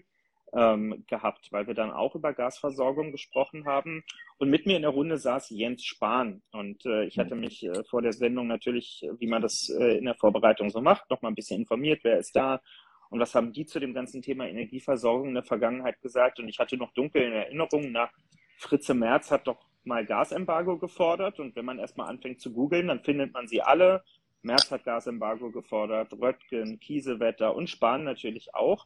[0.53, 4.03] ähm, gehabt, weil wir dann auch über Gasversorgung gesprochen haben.
[4.37, 6.41] Und mit mir in der Runde saß Jens Spahn.
[6.51, 10.05] Und äh, ich hatte mich äh, vor der Sendung natürlich, wie man das äh, in
[10.05, 12.61] der Vorbereitung so macht, noch mal ein bisschen informiert, wer ist da
[13.09, 16.39] und was haben die zu dem ganzen Thema Energieversorgung in der Vergangenheit gesagt.
[16.39, 18.09] Und ich hatte noch dunkel in Erinnerung, na,
[18.57, 21.39] Fritze Merz hat doch mal Gasembargo gefordert.
[21.39, 24.03] Und wenn man erstmal anfängt zu googeln, dann findet man sie alle.
[24.41, 28.85] Merz hat Gasembargo gefordert, Röttgen, Kiesewetter und Spahn natürlich auch.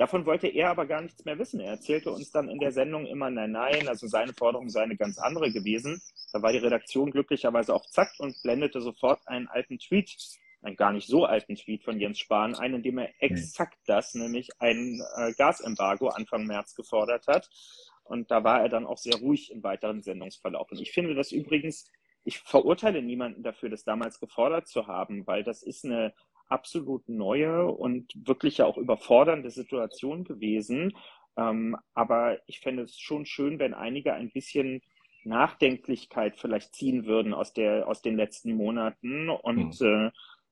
[0.00, 1.60] Davon wollte er aber gar nichts mehr wissen.
[1.60, 4.96] Er erzählte uns dann in der Sendung immer, nein, nein, also seine Forderung sei eine
[4.96, 6.00] ganz andere gewesen.
[6.32, 10.16] Da war die Redaktion glücklicherweise auch zack und blendete sofort einen alten Tweet,
[10.62, 14.14] einen gar nicht so alten Tweet von Jens Spahn ein, in dem er exakt das,
[14.14, 17.50] nämlich ein äh, Gasembargo Anfang März gefordert hat.
[18.02, 20.72] Und da war er dann auch sehr ruhig im weiteren Sendungsverlauf.
[20.72, 21.92] Und ich finde das übrigens,
[22.24, 26.14] ich verurteile niemanden dafür, das damals gefordert zu haben, weil das ist eine
[26.50, 30.92] absolut neue und wirklich ja auch überfordernde Situation gewesen.
[31.36, 34.82] Ähm, aber ich fände es schon schön, wenn einige ein bisschen
[35.24, 39.86] Nachdenklichkeit vielleicht ziehen würden aus der, aus den letzten Monaten und mhm.
[39.86, 40.10] äh,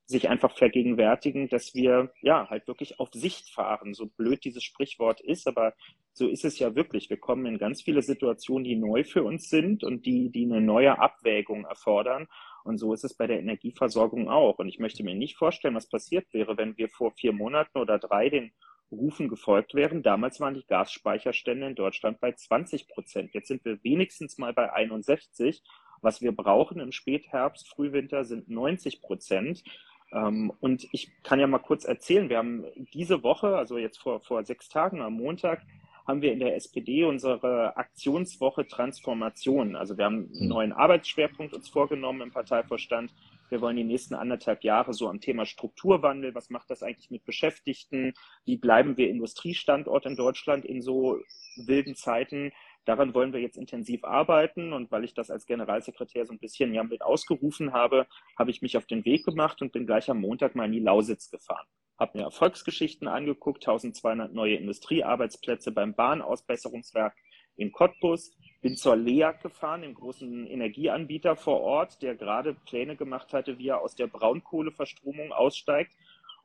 [0.09, 3.93] sich einfach vergegenwärtigen, dass wir ja halt wirklich auf Sicht fahren.
[3.93, 5.75] So blöd dieses Sprichwort ist, aber
[6.15, 7.11] so ist es ja wirklich.
[7.11, 10.63] Wir kommen in ganz viele Situationen, die neu für uns sind und die, die eine
[10.63, 12.27] neue Abwägung erfordern.
[12.69, 14.59] Und so ist es bei der Energieversorgung auch.
[14.59, 17.99] Und ich möchte mir nicht vorstellen, was passiert wäre, wenn wir vor vier Monaten oder
[17.99, 18.53] drei den
[18.93, 20.03] Rufen gefolgt wären.
[20.03, 23.33] Damals waren die Gasspeicherstände in Deutschland bei 20 Prozent.
[23.33, 25.63] Jetzt sind wir wenigstens mal bei 61.
[26.03, 29.65] Was wir brauchen im Spätherbst, Frühwinter sind 90 Prozent.
[30.13, 34.21] Ähm, und ich kann ja mal kurz erzählen, wir haben diese Woche, also jetzt vor,
[34.21, 35.63] vor sechs Tagen am Montag,
[36.09, 39.77] haben wir in der SPD unsere Aktionswoche Transformation.
[39.77, 40.49] Also wir haben einen hm.
[40.49, 43.15] neuen Arbeitsschwerpunkt uns vorgenommen im Parteivorstand.
[43.51, 47.25] Wir wollen die nächsten anderthalb Jahre so am Thema Strukturwandel, was macht das eigentlich mit
[47.27, 48.15] Beschäftigten,
[48.47, 51.19] wie bleiben wir Industriestandort in Deutschland in so
[51.57, 52.53] wilden Zeiten.
[52.89, 56.73] Daran wollen wir jetzt intensiv arbeiten und weil ich das als Generalsekretär so ein bisschen
[56.73, 58.07] ja mit ausgerufen habe,
[58.39, 60.81] habe ich mich auf den Weg gemacht und bin gleich am Montag mal in die
[60.81, 61.67] Lausitz gefahren.
[61.99, 67.15] Habe mir Erfolgsgeschichten angeguckt, 1200 neue Industriearbeitsplätze beim Bahnausbesserungswerk
[67.57, 73.35] in Cottbus, bin zur LEAG gefahren, dem großen Energieanbieter vor Ort, der gerade Pläne gemacht
[73.35, 75.93] hatte, wie er aus der Braunkohleverstromung aussteigt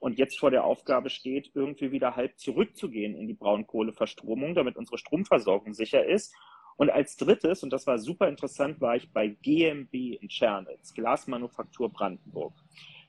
[0.04, 4.98] und jetzt vor der Aufgabe steht, irgendwie wieder halb zurückzugehen in die Braunkohleverstromung, damit unsere
[4.98, 6.36] Stromversorgung sicher ist.
[6.76, 11.90] Und als drittes, und das war super interessant, war ich bei GMB in Tschernitz, Glasmanufaktur
[11.90, 12.52] Brandenburg.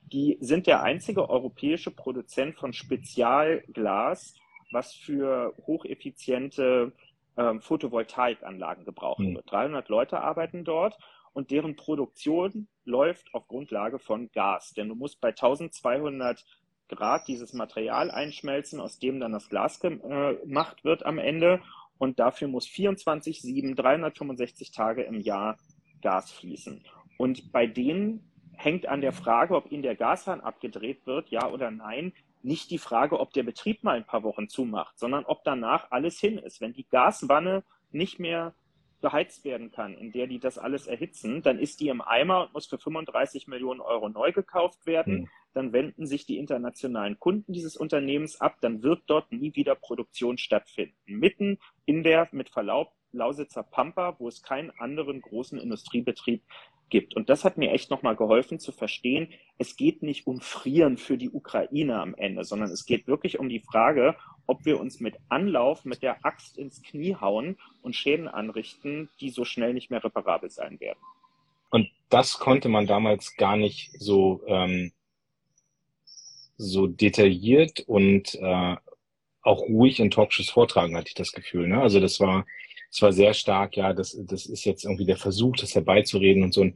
[0.03, 4.35] Die sind der einzige europäische Produzent von Spezialglas,
[4.71, 6.93] was für hocheffiziente
[7.35, 9.35] ähm, Photovoltaikanlagen gebraucht mhm.
[9.35, 9.51] wird.
[9.51, 10.97] 300 Leute arbeiten dort
[11.33, 14.71] und deren Produktion läuft auf Grundlage von Gas.
[14.71, 16.45] Denn du musst bei 1200
[16.87, 21.61] Grad dieses Material einschmelzen, aus dem dann das Glas gemacht wird am Ende.
[21.97, 25.57] Und dafür muss 24-7, 365 Tage im Jahr
[26.01, 26.83] Gas fließen.
[27.17, 31.71] Und bei denen hängt an der Frage, ob ihnen der Gashahn abgedreht wird, ja oder
[31.71, 35.91] nein, nicht die Frage, ob der Betrieb mal ein paar Wochen zumacht, sondern ob danach
[35.91, 36.61] alles hin ist.
[36.61, 38.53] Wenn die Gaswanne nicht mehr
[39.05, 42.53] beheizt werden kann, in der die das alles erhitzen, dann ist die im Eimer und
[42.53, 45.13] muss für 35 Millionen Euro neu gekauft werden.
[45.19, 45.29] Mhm.
[45.53, 48.57] Dann wenden sich die internationalen Kunden dieses Unternehmens ab.
[48.61, 50.95] Dann wird dort nie wieder Produktion stattfinden.
[51.05, 56.43] Mitten in der, mit Verlaub, Lausitzer Pampa, wo es keinen anderen großen Industriebetrieb
[56.89, 57.15] gibt.
[57.15, 61.17] Und das hat mir echt nochmal geholfen zu verstehen, es geht nicht um Frieren für
[61.17, 65.15] die Ukraine am Ende, sondern es geht wirklich um die Frage, ob wir uns mit
[65.29, 70.03] Anlauf, mit der Axt ins Knie hauen und Schäden anrichten, die so schnell nicht mehr
[70.03, 70.99] reparabel sein werden.
[71.69, 74.91] Und das konnte man damals gar nicht so, ähm,
[76.57, 78.75] so detailliert und äh,
[79.45, 81.67] auch ruhig in Talkshows vortragen, hatte ich das Gefühl.
[81.67, 81.81] Ne?
[81.81, 82.45] Also das war,
[82.91, 86.53] es war sehr stark, ja, das, das ist jetzt irgendwie der Versuch, das herbeizureden und
[86.53, 86.61] so.
[86.61, 86.75] Und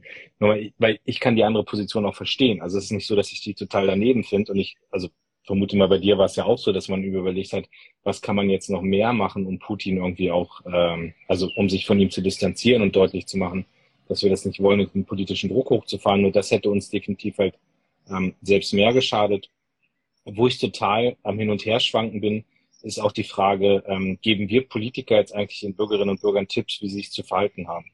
[0.78, 2.60] weil ich kann die andere Position auch verstehen.
[2.60, 5.08] Also es ist nicht so, dass ich die total daneben finde und ich, also
[5.44, 7.68] vermute mal, bei dir war es ja auch so, dass man überlegt hat,
[8.04, 11.86] was kann man jetzt noch mehr machen, um Putin irgendwie auch, ähm, also um sich
[11.86, 13.64] von ihm zu distanzieren und deutlich zu machen,
[14.08, 16.22] dass wir das nicht wollen, den politischen Druck hochzufahren.
[16.22, 17.54] Nur das hätte uns definitiv halt
[18.08, 19.50] ähm, selbst mehr geschadet.
[20.24, 22.44] Wo ich total am Hin und Her schwanken bin,
[22.82, 26.80] ist auch die Frage, ähm, geben wir Politiker jetzt eigentlich den Bürgerinnen und Bürgern Tipps,
[26.80, 27.86] wie sie sich zu verhalten haben?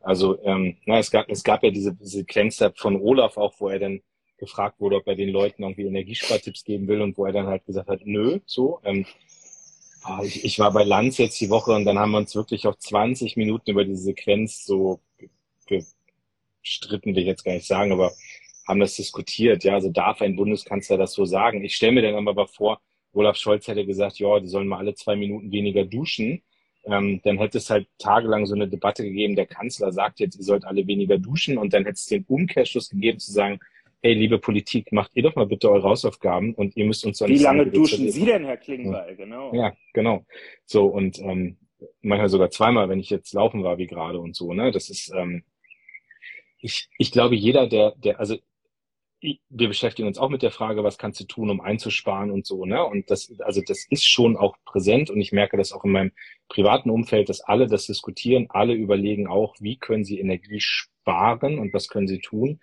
[0.00, 3.78] Also ähm, na, es, gab, es gab ja diese Sequenz von Olaf auch, wo er
[3.78, 4.00] dann
[4.38, 7.66] gefragt wurde, ob er den Leuten irgendwie Energiespartipps geben will und wo er dann halt
[7.66, 8.80] gesagt hat, nö, so.
[8.84, 9.04] Ähm,
[10.04, 12.66] ah, ich, ich war bei Lanz jetzt die Woche und dann haben wir uns wirklich
[12.66, 15.00] auch 20 Minuten über diese Sequenz so
[15.66, 18.12] gestritten, will ich jetzt gar nicht sagen, aber
[18.66, 19.64] haben das diskutiert.
[19.64, 21.64] Ja, also darf ein Bundeskanzler das so sagen?
[21.64, 22.80] Ich stelle mir dann aber vor,
[23.18, 26.42] Olaf Scholz hätte gesagt, ja, die sollen mal alle zwei Minuten weniger duschen,
[26.84, 30.44] ähm, dann hätte es halt tagelang so eine Debatte gegeben, der Kanzler sagt jetzt, ihr
[30.44, 33.58] sollt alle weniger duschen und dann hätte es den Umkehrschluss gegeben zu sagen,
[34.00, 37.38] hey, liebe Politik, macht ihr doch mal bitte eure Hausaufgaben und ihr müsst uns Wie
[37.38, 39.16] lange duschen Sie denn, Herr Klingbeil?
[39.16, 39.52] Genau.
[39.54, 40.24] Ja, genau.
[40.64, 41.56] So und ähm,
[42.00, 44.70] manchmal sogar zweimal, wenn ich jetzt laufen war wie gerade und so, ne?
[44.70, 45.42] Das ist, ähm,
[46.60, 48.36] ich, ich glaube, jeder, der, der, also
[49.20, 52.64] wir beschäftigen uns auch mit der Frage, was kannst du tun, um einzusparen und so,
[52.64, 52.84] ne?
[52.84, 56.12] Und das, also das ist schon auch präsent und ich merke das auch in meinem
[56.48, 61.74] privaten Umfeld, dass alle das diskutieren, alle überlegen auch, wie können sie Energie sparen und
[61.74, 62.60] was können sie tun.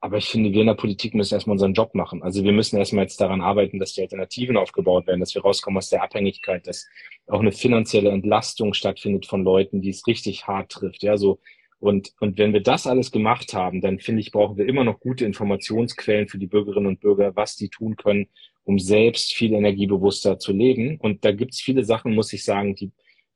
[0.00, 2.22] Aber ich finde, wir in der Politik müssen erstmal unseren Job machen.
[2.22, 5.78] Also wir müssen erstmal jetzt daran arbeiten, dass die Alternativen aufgebaut werden, dass wir rauskommen
[5.78, 6.88] aus der Abhängigkeit, dass
[7.26, 11.02] auch eine finanzielle Entlastung stattfindet von Leuten, die es richtig hart trifft.
[11.02, 11.40] Ja, so
[11.80, 14.98] und, und wenn wir das alles gemacht haben, dann finde ich, brauchen wir immer noch
[14.98, 18.28] gute Informationsquellen für die Bürgerinnen und Bürger, was die tun können,
[18.64, 20.98] um selbst viel energiebewusster zu leben.
[20.98, 22.90] Und da gibt's viele Sachen, muss ich sagen, die,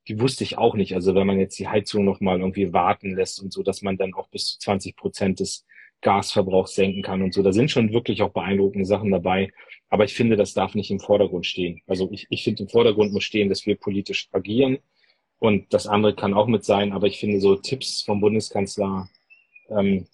[0.09, 0.95] die wusste ich auch nicht.
[0.95, 4.15] Also wenn man jetzt die Heizung nochmal irgendwie warten lässt und so, dass man dann
[4.15, 5.65] auch bis zu 20 Prozent des
[6.01, 7.45] Gasverbrauchs senken kann und so.
[7.45, 9.53] Da sind schon wirklich auch beeindruckende Sachen dabei.
[9.89, 11.81] Aber ich finde, das darf nicht im Vordergrund stehen.
[11.87, 14.79] Also ich, ich finde, im Vordergrund muss stehen, dass wir politisch agieren
[15.43, 19.09] und das andere kann auch mit sein, aber ich finde so Tipps vom Bundeskanzler,
[19.71, 20.07] ähm,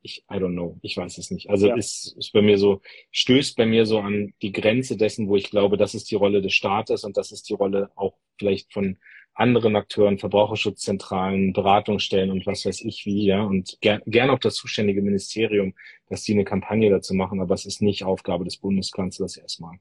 [0.00, 1.50] ich, I don't know, ich weiß es nicht.
[1.50, 1.76] Also ja.
[1.76, 5.50] ist, ist bei mir so, stößt bei mir so an die Grenze dessen, wo ich
[5.50, 8.96] glaube, das ist die Rolle des Staates und das ist die Rolle auch vielleicht von
[9.34, 14.54] anderen Akteuren, Verbraucherschutzzentralen, Beratungsstellen und was weiß ich wie, ja, und ger gern auch das
[14.54, 15.74] zuständige Ministerium,
[16.08, 19.80] dass die eine Kampagne dazu machen, aber es ist nicht Aufgabe des Bundeskanzlers erstmal.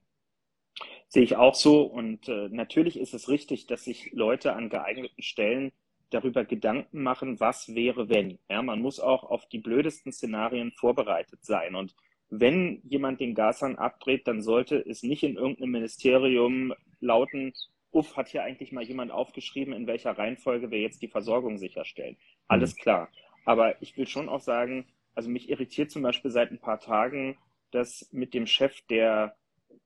[1.14, 1.84] Sehe ich auch so.
[1.84, 5.72] Und äh, natürlich ist es richtig, dass sich Leute an geeigneten Stellen
[6.10, 8.40] darüber Gedanken machen, was wäre, wenn.
[8.50, 11.76] Ja, man muss auch auf die blödesten Szenarien vorbereitet sein.
[11.76, 11.94] Und
[12.32, 17.54] wenn jemand den Gashahn abdreht, dann sollte es nicht in irgendeinem Ministerium lauten,
[17.92, 22.18] uff, hat hier eigentlich mal jemand aufgeschrieben, in welcher Reihenfolge wir jetzt die Versorgung sicherstellen.
[22.48, 22.80] Alles mhm.
[22.82, 23.10] klar.
[23.46, 27.38] Aber ich will schon auch sagen, also mich irritiert zum Beispiel seit ein paar Tagen,
[27.70, 29.36] dass mit dem Chef der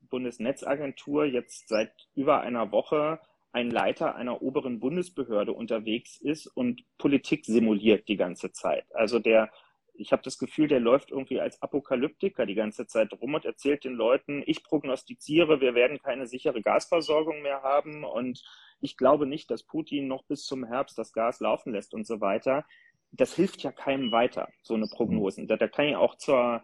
[0.09, 3.19] Bundesnetzagentur jetzt seit über einer Woche
[3.51, 8.85] ein Leiter einer oberen Bundesbehörde unterwegs ist und Politik simuliert die ganze Zeit.
[8.93, 9.49] Also der,
[9.93, 13.83] ich habe das Gefühl, der läuft irgendwie als Apokalyptiker die ganze Zeit rum und erzählt
[13.83, 18.43] den Leuten, ich prognostiziere, wir werden keine sichere Gasversorgung mehr haben und
[18.79, 22.21] ich glaube nicht, dass Putin noch bis zum Herbst das Gas laufen lässt und so
[22.21, 22.63] weiter.
[23.11, 25.47] Das hilft ja keinem weiter, so eine Prognosen.
[25.47, 26.61] Da, da kann ja auch zur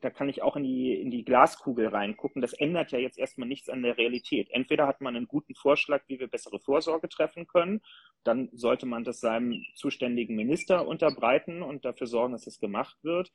[0.00, 2.42] da kann ich auch in die, in die Glaskugel reingucken.
[2.42, 4.48] Das ändert ja jetzt erstmal nichts an der Realität.
[4.50, 7.80] Entweder hat man einen guten Vorschlag, wie wir bessere Vorsorge treffen können,
[8.24, 13.32] dann sollte man das seinem zuständigen Minister unterbreiten und dafür sorgen, dass es gemacht wird.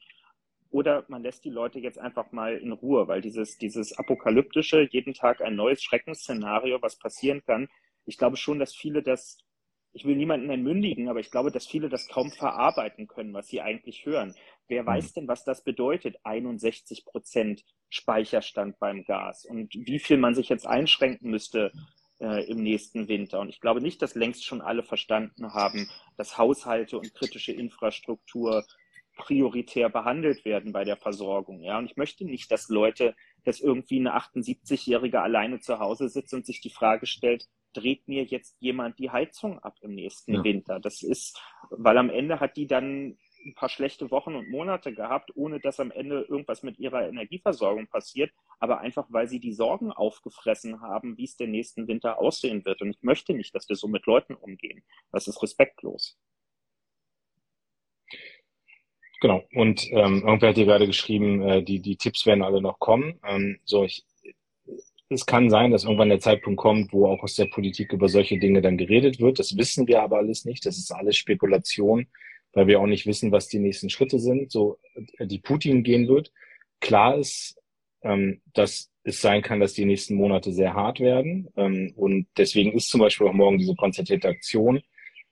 [0.72, 5.14] Oder man lässt die Leute jetzt einfach mal in Ruhe, weil dieses, dieses apokalyptische, jeden
[5.14, 7.70] Tag ein neues Schreckensszenario, was passieren kann,
[8.06, 9.38] ich glaube schon, dass viele das
[9.92, 13.62] ich will niemanden entmündigen, aber ich glaube, dass viele das kaum verarbeiten können, was sie
[13.62, 14.36] eigentlich hören.
[14.68, 15.14] Wer weiß mhm.
[15.16, 16.18] denn, was das bedeutet?
[16.24, 21.72] 61 Prozent Speicherstand beim Gas und wie viel man sich jetzt einschränken müsste
[22.20, 23.40] äh, im nächsten Winter.
[23.40, 28.64] Und ich glaube nicht, dass längst schon alle verstanden haben, dass Haushalte und kritische Infrastruktur
[29.18, 31.62] prioritär behandelt werden bei der Versorgung.
[31.62, 36.34] Ja, und ich möchte nicht, dass Leute, dass irgendwie eine 78-Jährige alleine zu Hause sitzt
[36.34, 40.44] und sich die Frage stellt, dreht mir jetzt jemand die Heizung ab im nächsten ja.
[40.44, 40.80] Winter.
[40.80, 41.40] Das ist,
[41.70, 45.80] weil am Ende hat die dann ein paar schlechte Wochen und Monate gehabt, ohne dass
[45.80, 51.18] am Ende irgendwas mit ihrer Energieversorgung passiert, aber einfach, weil sie die Sorgen aufgefressen haben,
[51.18, 52.82] wie es den nächsten Winter aussehen wird.
[52.82, 54.84] Und ich möchte nicht, dass wir so mit Leuten umgehen.
[55.12, 56.18] Das ist respektlos.
[59.22, 59.44] Genau.
[59.54, 63.20] Und ähm, irgendwer hat hier gerade geschrieben, äh, die, die Tipps werden alle noch kommen.
[63.24, 64.06] Ähm, so, ich,
[65.10, 68.38] es kann sein, dass irgendwann der Zeitpunkt kommt, wo auch aus der Politik über solche
[68.38, 69.40] Dinge dann geredet wird.
[69.40, 70.66] Das wissen wir aber alles nicht.
[70.66, 72.08] Das ist alles Spekulation,
[72.54, 74.78] weil wir auch nicht wissen, was die nächsten Schritte sind, so
[75.20, 76.32] die Putin gehen wird.
[76.80, 77.58] Klar ist,
[78.04, 81.50] ähm, dass es sein kann, dass die nächsten Monate sehr hart werden.
[81.58, 84.82] Ähm, und deswegen ist zum Beispiel auch morgen diese konzertierte Aktion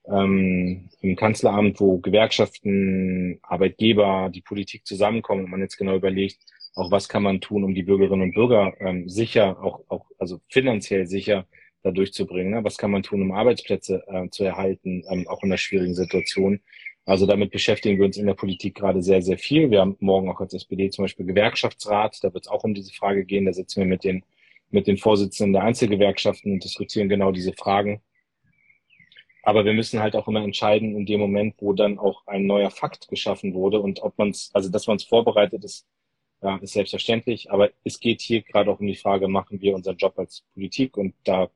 [0.05, 6.39] ähm, im Kanzleramt, wo Gewerkschaften, Arbeitgeber, die Politik zusammenkommen und man jetzt genau überlegt,
[6.77, 10.39] auch was kann man tun, um die Bürgerinnen und Bürger ähm, sicher, auch, auch also
[10.47, 11.47] finanziell sicher
[11.81, 12.53] da durchzubringen.
[12.53, 12.63] Ne?
[12.63, 16.59] Was kann man tun, um Arbeitsplätze äh, zu erhalten, ähm, auch in einer schwierigen Situation.
[17.05, 19.71] Also damit beschäftigen wir uns in der Politik gerade sehr, sehr viel.
[19.71, 22.23] Wir haben morgen auch als SPD zum Beispiel Gewerkschaftsrat.
[22.23, 23.45] Da wird es auch um diese Frage gehen.
[23.45, 24.23] Da sitzen wir mit den,
[24.69, 28.01] mit den Vorsitzenden der Einzelgewerkschaften und diskutieren genau diese Fragen.
[29.41, 32.69] Aber wir müssen halt auch immer entscheiden in dem Moment, wo dann auch ein neuer
[32.69, 35.87] Fakt geschaffen wurde und ob man es, also dass man es vorbereitet ist,
[36.41, 39.97] ja, ist selbstverständlich, aber es geht hier gerade auch um die Frage, machen wir unseren
[39.97, 41.49] Job als Politik und da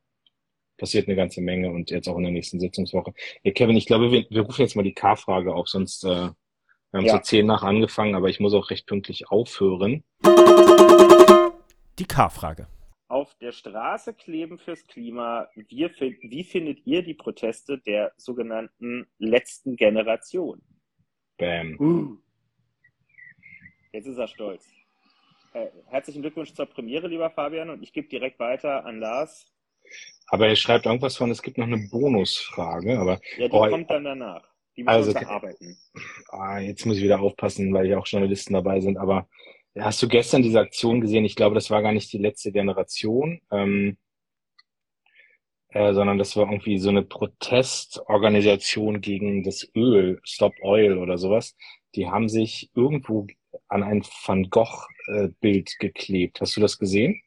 [0.77, 3.13] passiert eine ganze Menge und jetzt auch in der nächsten Sitzungswoche.
[3.43, 6.29] Ja, Kevin, ich glaube, wir, wir rufen jetzt mal die K-Frage auf, sonst äh,
[6.91, 7.17] wir haben ja.
[7.17, 10.03] zu zehn nach angefangen, aber ich muss auch recht pünktlich aufhören.
[11.99, 12.67] Die K-Frage.
[13.07, 15.47] Auf der Straße kleben fürs Klima.
[15.55, 15.89] Wie,
[16.21, 20.61] wie findet ihr die Proteste der sogenannten letzten Generation?
[21.37, 21.77] Bam.
[21.79, 22.17] Uh.
[23.93, 24.65] Jetzt ist er stolz.
[25.53, 29.45] Äh, herzlichen Glückwunsch zur Premiere, lieber Fabian, und ich gebe direkt weiter an Lars.
[30.27, 33.19] Aber er schreibt irgendwas von, es gibt noch eine Bonusfrage, aber.
[33.37, 34.47] Ja, die oh, kommt dann danach.
[34.77, 35.77] Die müssen also, wir bearbeiten.
[36.29, 39.27] Ah, jetzt muss ich wieder aufpassen, weil ja auch Journalisten dabei sind, aber
[39.77, 41.25] hast du gestern diese Aktion gesehen?
[41.25, 43.97] Ich glaube, das war gar nicht die letzte Generation, ähm,
[45.69, 51.57] äh, sondern das war irgendwie so eine Protestorganisation gegen das Öl, Stop Oil oder sowas.
[51.95, 53.27] Die haben sich irgendwo
[53.67, 56.41] an ein Van Gogh-Bild geklebt.
[56.41, 57.21] Hast du das gesehen?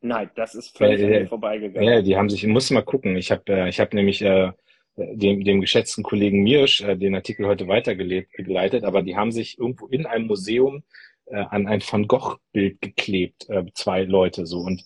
[0.00, 1.88] Nein, das ist völlig äh, an mir vorbeigegangen.
[1.88, 3.16] Ja, die haben sich, ich muss mal gucken.
[3.16, 4.52] Ich habe äh, ich hab nämlich äh,
[4.96, 9.86] dem, dem geschätzten Kollegen Mirsch äh, den Artikel heute weitergeleitet, aber die haben sich irgendwo
[9.86, 10.82] in einem Museum
[11.26, 14.58] äh, an ein Van Gogh-Bild geklebt, äh, zwei Leute so.
[14.58, 14.84] Und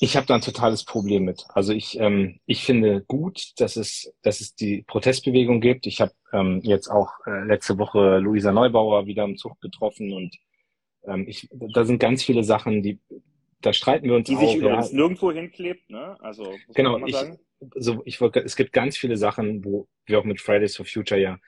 [0.00, 1.44] ich habe da ein totales Problem mit.
[1.54, 5.86] Also ich, ähm, ich finde gut, dass es, dass es die Protestbewegung gibt.
[5.86, 10.36] Ich habe ähm, jetzt auch äh, letzte Woche Luisa Neubauer wieder im Zug getroffen und
[11.06, 12.98] ähm, ich, da sind ganz viele Sachen, die
[13.60, 14.40] da streiten wir uns die auch.
[14.40, 14.96] Die sich übrigens ja.
[14.96, 16.16] nirgendwo hinklebt, ne?
[16.20, 17.16] Also genau, ich,
[17.76, 21.20] so ich wollte, es gibt ganz viele Sachen, wo wir auch mit Fridays for Future
[21.20, 21.38] ja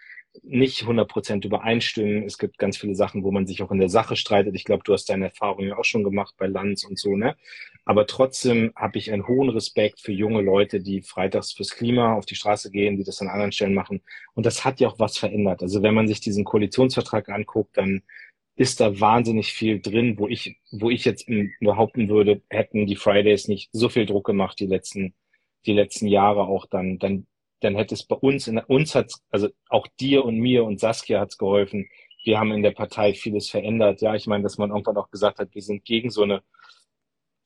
[0.42, 2.24] nicht 100% übereinstimmen.
[2.24, 4.54] Es gibt ganz viele Sachen, wo man sich auch in der Sache streitet.
[4.54, 7.36] Ich glaube, du hast deine Erfahrungen ja auch schon gemacht bei Lanz und so, ne?
[7.84, 12.26] Aber trotzdem habe ich einen hohen Respekt für junge Leute, die freitags fürs Klima auf
[12.26, 14.02] die Straße gehen, die das an anderen Stellen machen.
[14.34, 15.62] Und das hat ja auch was verändert.
[15.62, 18.02] Also wenn man sich diesen Koalitionsvertrag anguckt, dann
[18.56, 21.28] ist da wahnsinnig viel drin, wo ich, wo ich jetzt
[21.60, 25.14] behaupten würde, hätten die Fridays nicht so viel Druck gemacht die letzten,
[25.66, 27.26] die letzten Jahre auch dann, dann
[27.60, 31.20] dann hätte es bei uns, in, uns hat also auch dir und mir und Saskia
[31.20, 31.88] hat's geholfen.
[32.24, 34.00] Wir haben in der Partei vieles verändert.
[34.02, 36.42] Ja, ich meine, dass man irgendwann auch gesagt hat, wir sind gegen so eine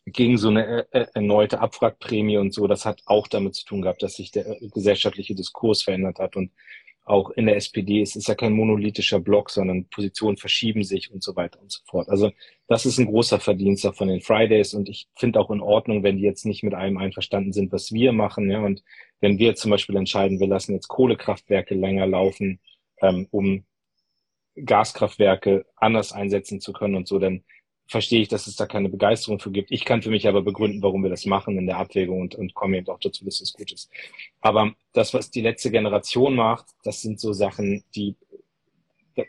[0.07, 2.67] gegen so eine äh, äh, erneute Abwrackprämie und so.
[2.67, 6.53] Das hat auch damit zu tun gehabt, dass sich der gesellschaftliche Diskurs verändert hat und
[7.11, 11.23] auch in der SPD, es ist ja kein monolithischer Block, sondern Positionen verschieben sich und
[11.23, 12.09] so weiter und so fort.
[12.09, 12.31] Also
[12.69, 16.19] das ist ein großer Verdienst von den Fridays und ich finde auch in Ordnung, wenn
[16.19, 18.51] die jetzt nicht mit allem einverstanden sind, was wir machen.
[18.51, 18.85] Ja, und
[19.21, 22.61] wenn wir zum Beispiel entscheiden, wir lassen jetzt Kohlekraftwerke länger laufen,
[23.03, 23.65] ähm, um
[24.65, 27.43] Gaskraftwerke anders einsetzen zu können und so, dann
[27.91, 29.73] verstehe ich, dass es da keine Begeisterung für gibt.
[29.73, 32.55] Ich kann für mich aber begründen, warum wir das machen in der Abwägung und, und
[32.55, 33.91] komme eben auch dazu, dass es gut ist.
[34.41, 38.15] Aber das, was die letzte Generation macht, das sind so Sachen, die,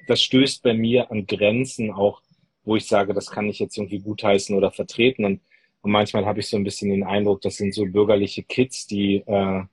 [0.07, 2.22] das stößt bei mir an Grenzen auch,
[2.64, 5.26] wo ich sage, das kann ich jetzt irgendwie gutheißen oder vertreten.
[5.26, 5.41] Und,
[5.82, 9.24] und manchmal habe ich so ein bisschen den Eindruck, das sind so bürgerliche Kids, die,
[9.26, 9.64] äh,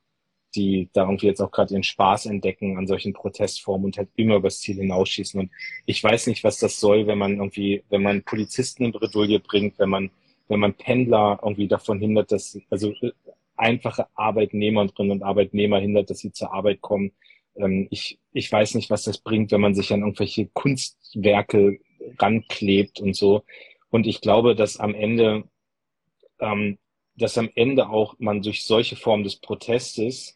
[0.58, 4.36] die da irgendwie jetzt auch gerade ihren Spaß entdecken an solchen Protestformen und halt immer
[4.36, 5.38] übers Ziel hinausschießen.
[5.40, 5.50] Und
[5.86, 9.78] ich weiß nicht, was das soll, wenn man irgendwie, wenn man Polizisten in Bredouille bringt,
[9.78, 10.10] wenn man,
[10.48, 13.12] wenn man Pendler irgendwie davon hindert, dass, also äh,
[13.56, 17.12] einfache Arbeitnehmerinnen und Arbeitnehmer hindert, dass sie zur Arbeit kommen.
[17.56, 21.78] Ähm, ich, ich weiß nicht, was das bringt, wenn man sich an irgendwelche Kunstwerke
[22.18, 23.44] ranklebt und so.
[23.90, 25.44] Und ich glaube, dass am Ende,
[26.40, 26.78] ähm,
[27.16, 30.34] dass am Ende auch man durch solche Formen des Protestes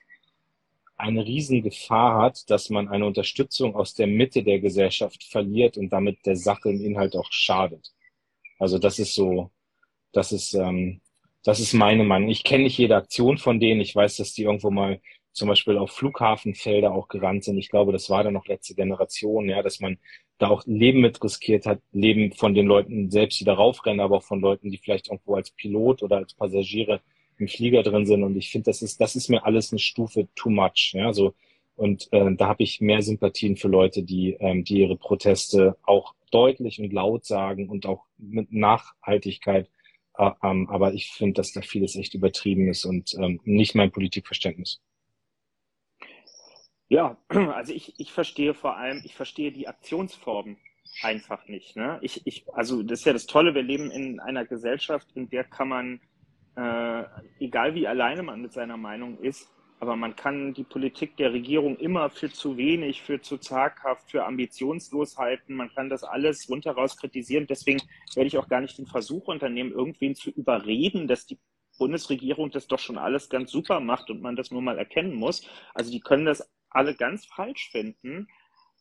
[1.03, 6.25] eine Riesengefahr hat, dass man eine Unterstützung aus der Mitte der Gesellschaft verliert und damit
[6.27, 7.93] der Sache im Inhalt auch schadet.
[8.59, 9.51] Also das ist so,
[10.13, 11.01] das ist, ähm,
[11.45, 12.29] das ist meine Meinung.
[12.29, 13.81] Ich kenne nicht jede Aktion von denen.
[13.81, 15.01] Ich weiß, dass die irgendwo mal
[15.33, 17.59] zum Beispiel auf Flughafenfelder auch gerannt sind.
[17.59, 19.99] Ich glaube, das war dann noch letzte Generation, ja, dass man
[20.39, 24.19] da auch Leben mit riskiert hat, Leben von den Leuten selbst, die darauf rennen, aber
[24.19, 27.01] auch von Leuten, die vielleicht irgendwo als Pilot oder als Passagiere
[27.43, 28.22] im Flieger drin sind.
[28.22, 30.93] Und ich finde, das ist, das ist mir alles eine Stufe too much.
[30.95, 31.34] Ja, so.
[31.74, 36.14] Und äh, da habe ich mehr Sympathien für Leute, die, ähm, die ihre Proteste auch
[36.30, 39.68] deutlich und laut sagen und auch mit Nachhaltigkeit.
[40.16, 43.90] Äh, ähm, aber ich finde, dass da vieles echt übertrieben ist und ähm, nicht mein
[43.90, 44.80] Politikverständnis.
[46.88, 50.59] Ja, also ich, ich verstehe vor allem, ich verstehe die Aktionsformen
[51.01, 51.74] einfach nicht.
[51.74, 51.99] Ne?
[52.03, 55.45] Ich, ich, also das ist ja das Tolle, wir leben in einer Gesellschaft, in der
[55.45, 56.01] kann man
[56.57, 57.05] äh,
[57.41, 59.51] egal wie alleine man mit seiner Meinung ist,
[59.83, 64.25] aber man kann die Politik der Regierung immer für zu wenig, für zu zaghaft, für
[64.25, 65.57] ambitionslos halten.
[65.57, 67.49] Man kann das alles rundheraus kritisieren.
[67.49, 67.83] Deswegen
[68.15, 71.41] werde ich auch gar nicht den Versuch unternehmen, irgendwen zu überreden, dass die
[71.79, 75.49] Bundesregierung das doch schon alles ganz super macht und man das nur mal erkennen muss.
[75.75, 78.29] Also die können das alle ganz falsch finden.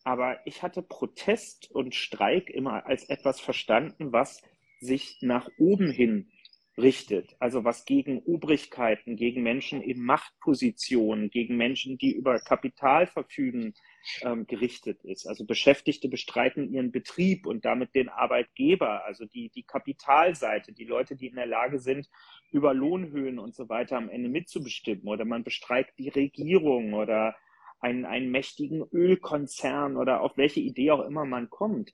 [0.03, 4.43] Aber ich hatte Protest und Streik immer als etwas verstanden, was
[4.79, 6.29] sich nach oben hin
[6.77, 7.35] richtet.
[7.39, 13.73] Also was gegen Obrigkeiten, gegen Menschen in Machtpositionen, gegen Menschen, die über Kapital verfügen,
[14.21, 15.27] ähm, gerichtet ist.
[15.27, 21.15] Also Beschäftigte bestreiten ihren Betrieb und damit den Arbeitgeber, also die, die Kapitalseite, die Leute,
[21.15, 22.09] die in der Lage sind,
[22.51, 25.07] über Lohnhöhen und so weiter am Ende mitzubestimmen.
[25.07, 27.35] Oder man bestreikt die Regierung oder
[27.79, 31.93] einen, einen mächtigen Ölkonzern oder auf welche Idee auch immer man kommt.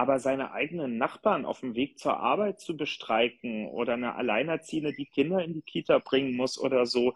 [0.00, 5.04] Aber seine eigenen Nachbarn auf dem Weg zur Arbeit zu bestreiken oder eine Alleinerziehende, die
[5.04, 7.12] Kinder in die Kita bringen muss oder so.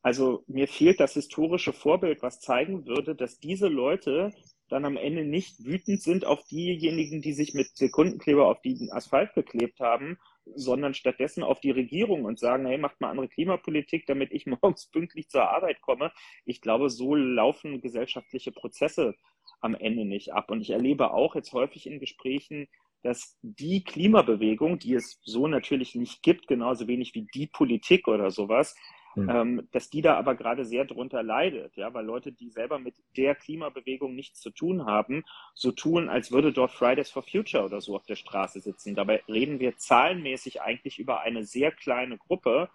[0.00, 4.32] Also mir fehlt das historische Vorbild, was zeigen würde, dass diese Leute
[4.70, 9.34] dann am Ende nicht wütend sind auf diejenigen, die sich mit Sekundenkleber auf den Asphalt
[9.34, 10.16] geklebt haben,
[10.54, 14.86] sondern stattdessen auf die Regierung und sagen, hey, macht mal andere Klimapolitik, damit ich morgens
[14.86, 16.12] pünktlich zur Arbeit komme.
[16.44, 19.14] Ich glaube, so laufen gesellschaftliche Prozesse
[19.60, 20.50] am Ende nicht ab.
[20.50, 22.68] Und ich erlebe auch jetzt häufig in Gesprächen,
[23.02, 28.30] dass die Klimabewegung, die es so natürlich nicht gibt, genauso wenig wie die Politik oder
[28.30, 28.76] sowas,
[29.14, 29.28] mhm.
[29.28, 32.94] ähm, dass die da aber gerade sehr drunter leidet, ja, weil Leute, die selber mit
[33.16, 37.80] der Klimabewegung nichts zu tun haben, so tun, als würde dort Fridays for Future oder
[37.80, 38.94] so auf der Straße sitzen.
[38.94, 42.68] Dabei reden wir zahlenmäßig eigentlich über eine sehr kleine Gruppe,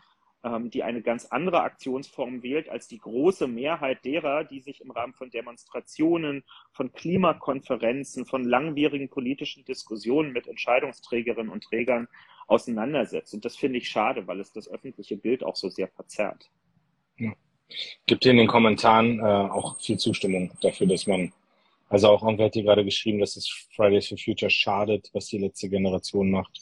[0.44, 4.92] ähm, die eine ganz andere Aktionsform wählt als die große Mehrheit derer, die sich im
[4.92, 12.08] Rahmen von Demonstrationen, von Klimakonferenzen, von langwierigen politischen Diskussionen mit Entscheidungsträgerinnen und Trägern
[12.48, 13.34] auseinandersetzt.
[13.34, 16.50] Und das finde ich schade, weil es das öffentliche Bild auch so sehr verzerrt.
[17.18, 17.34] Ja.
[18.06, 21.34] Gibt hier in den Kommentaren äh, auch viel Zustimmung dafür, dass man,
[21.90, 25.38] also auch irgendwer hat hier gerade geschrieben, dass es Fridays for Future schadet, was die
[25.38, 26.60] letzte Generation macht.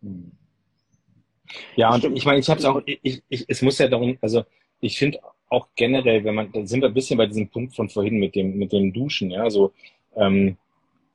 [0.00, 0.32] Hm.
[1.76, 4.44] Ja, und ich meine, ich habe es auch, ich, ich, es muss ja darum, also
[4.80, 7.88] ich finde auch generell, wenn man, da sind wir ein bisschen bei diesem Punkt von
[7.88, 9.72] vorhin mit dem, mit dem Duschen, ja, so,
[10.14, 10.58] ähm,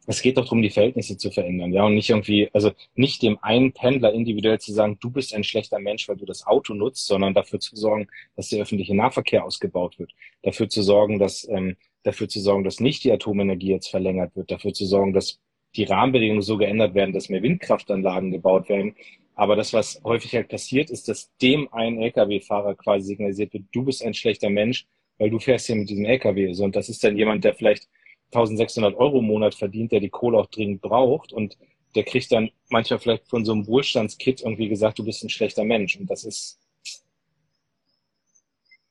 [0.05, 3.37] es geht doch darum, die Verhältnisse zu verändern, ja, und nicht irgendwie, also nicht dem
[3.41, 7.07] einen Pendler individuell zu sagen, du bist ein schlechter Mensch, weil du das Auto nutzt,
[7.07, 11.77] sondern dafür zu sorgen, dass der öffentliche Nahverkehr ausgebaut wird, dafür zu sorgen, dass, ähm,
[12.03, 15.39] dafür zu sorgen, dass nicht die Atomenergie jetzt verlängert wird, dafür zu sorgen, dass
[15.75, 18.95] die Rahmenbedingungen so geändert werden, dass mehr Windkraftanlagen gebaut werden,
[19.35, 23.83] aber das, was häufig halt passiert, ist, dass dem einen Lkw-Fahrer quasi signalisiert wird, du
[23.83, 24.85] bist ein schlechter Mensch,
[25.17, 26.53] weil du fährst hier mit diesem Lkw.
[26.53, 27.87] So, und das ist dann jemand, der vielleicht
[28.35, 31.57] 1600 Euro im Monat verdient, der die Kohle auch dringend braucht und
[31.95, 35.63] der kriegt dann manchmal vielleicht von so einem Wohlstandskit irgendwie gesagt, du bist ein schlechter
[35.63, 35.95] Mensch.
[35.97, 36.59] Und das ist,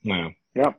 [0.03, 0.33] naja.
[0.55, 0.79] Ja,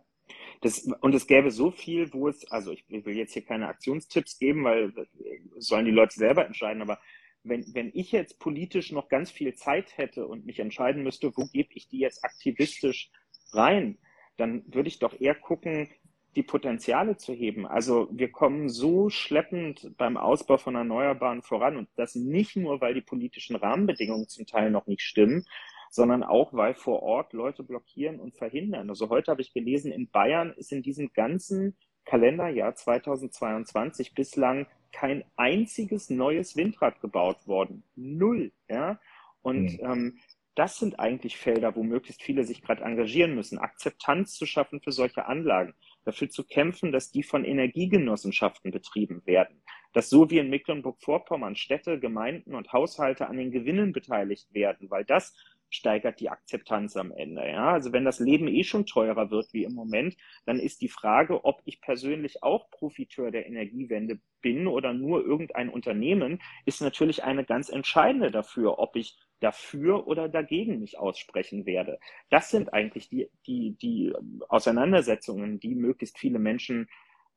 [0.61, 4.37] Das, und es gäbe so viel, wo es, also ich, will jetzt hier keine Aktionstipps
[4.39, 4.93] geben, weil
[5.57, 6.99] sollen die Leute selber entscheiden, aber
[7.43, 11.45] wenn, wenn ich jetzt politisch noch ganz viel Zeit hätte und mich entscheiden müsste, wo
[11.47, 13.11] gebe ich die jetzt aktivistisch
[13.51, 13.97] rein,
[14.37, 15.89] dann würde ich doch eher gucken,
[16.35, 17.67] die Potenziale zu heben.
[17.67, 22.93] Also wir kommen so schleppend beim Ausbau von Erneuerbaren voran und das nicht nur, weil
[22.93, 25.45] die politischen Rahmenbedingungen zum Teil noch nicht stimmen,
[25.89, 28.89] sondern auch, weil vor Ort Leute blockieren und verhindern.
[28.89, 35.23] Also heute habe ich gelesen, in Bayern ist in diesem ganzen Kalenderjahr 2022 bislang kein
[35.35, 37.83] einziges neues Windrad gebaut worden.
[37.95, 38.99] Null, ja.
[39.41, 39.85] Und mhm.
[39.85, 40.19] ähm,
[40.55, 44.91] das sind eigentlich Felder, wo möglichst viele sich gerade engagieren müssen, Akzeptanz zu schaffen für
[44.91, 45.73] solche Anlagen,
[46.05, 51.99] dafür zu kämpfen, dass die von Energiegenossenschaften betrieben werden, dass so wie in Mecklenburg-Vorpommern Städte,
[51.99, 55.33] Gemeinden und Haushalte an den Gewinnen beteiligt werden, weil das
[55.73, 57.47] steigert die Akzeptanz am Ende.
[57.47, 57.73] Ja?
[57.73, 61.43] Also wenn das Leben eh schon teurer wird wie im Moment, dann ist die Frage,
[61.45, 67.43] ob ich persönlich auch Profiteur der Energiewende bin oder nur irgendein Unternehmen, ist natürlich eine
[67.43, 71.99] ganz entscheidende dafür, ob ich dafür oder dagegen mich aussprechen werde.
[72.29, 74.13] Das sind eigentlich die, die, die
[74.47, 76.87] Auseinandersetzungen, die möglichst viele Menschen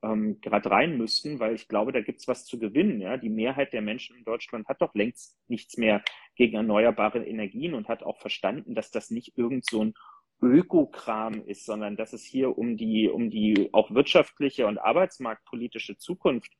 [0.03, 3.01] ähm, gerade rein müssten, weil ich glaube, da gibt es was zu gewinnen.
[3.01, 3.17] Ja?
[3.17, 6.03] Die Mehrheit der Menschen in Deutschland hat doch längst nichts mehr
[6.37, 9.95] gegen erneuerbare Energien und hat auch verstanden, dass das nicht irgend so ein
[10.41, 16.53] Ökokram ist, sondern dass es hier um die, um die auch wirtschaftliche und arbeitsmarktpolitische Zukunft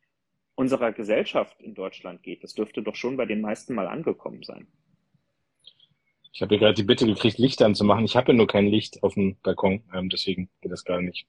[0.55, 2.43] unserer Gesellschaft in Deutschland geht.
[2.43, 4.67] Das dürfte doch schon bei den meisten mal angekommen sein.
[6.37, 8.05] Ich habe gerade die Bitte gekriegt, Licht anzumachen.
[8.05, 11.27] Ich habe ja nur kein Licht auf dem Balkon, ähm, deswegen geht das gar nicht.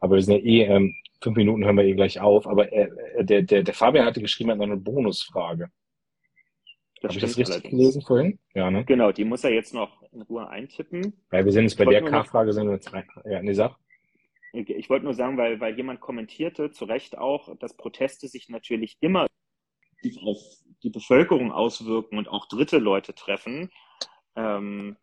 [0.00, 2.46] Aber wir sind ja eh, ähm, fünf Minuten hören wir eh gleich auf.
[2.46, 2.90] Aber äh,
[3.24, 5.70] der, der, der Fabian hatte geschrieben, er hat noch eine Bonusfrage.
[7.02, 7.70] Habe ich das richtig allerdings.
[7.70, 8.38] gelesen vorhin?
[8.54, 8.84] Ja, ne?
[8.84, 11.14] Genau, die muss er jetzt noch in Ruhe eintippen.
[11.32, 13.08] Ja, wir sind jetzt bei der K-Frage, sind wir jetzt rein.
[13.24, 13.78] Ja, nee, sag.
[14.52, 18.98] Ich wollte nur sagen, weil, weil jemand kommentierte, zu Recht auch, dass Proteste sich natürlich
[19.00, 19.26] immer
[20.22, 20.38] auf
[20.82, 23.70] die Bevölkerung auswirken und auch dritte Leute treffen.
[24.36, 24.96] Ähm,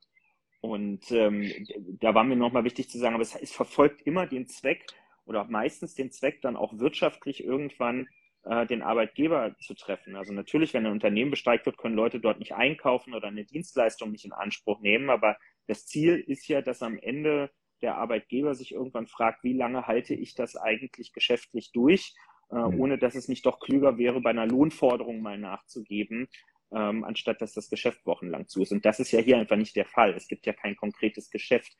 [0.62, 1.52] und ähm,
[2.00, 4.86] da war mir nochmal wichtig zu sagen, aber es, es verfolgt immer den Zweck
[5.26, 8.08] oder meistens den Zweck, dann auch wirtschaftlich irgendwann
[8.44, 10.16] äh, den Arbeitgeber zu treffen.
[10.16, 14.12] Also natürlich, wenn ein Unternehmen bestreikt wird, können Leute dort nicht einkaufen oder eine Dienstleistung
[14.12, 15.10] nicht in Anspruch nehmen.
[15.10, 17.52] Aber das Ziel ist ja, dass am Ende
[17.82, 22.16] der Arbeitgeber sich irgendwann fragt, wie lange halte ich das eigentlich geschäftlich durch,
[22.52, 22.80] äh, mhm.
[22.80, 26.28] ohne dass es nicht doch klüger wäre, bei einer Lohnforderung mal nachzugeben,
[26.74, 28.72] ähm, anstatt dass das Geschäft wochenlang zu ist.
[28.72, 30.14] Und das ist ja hier einfach nicht der Fall.
[30.14, 31.76] Es gibt ja kein konkretes Geschäft,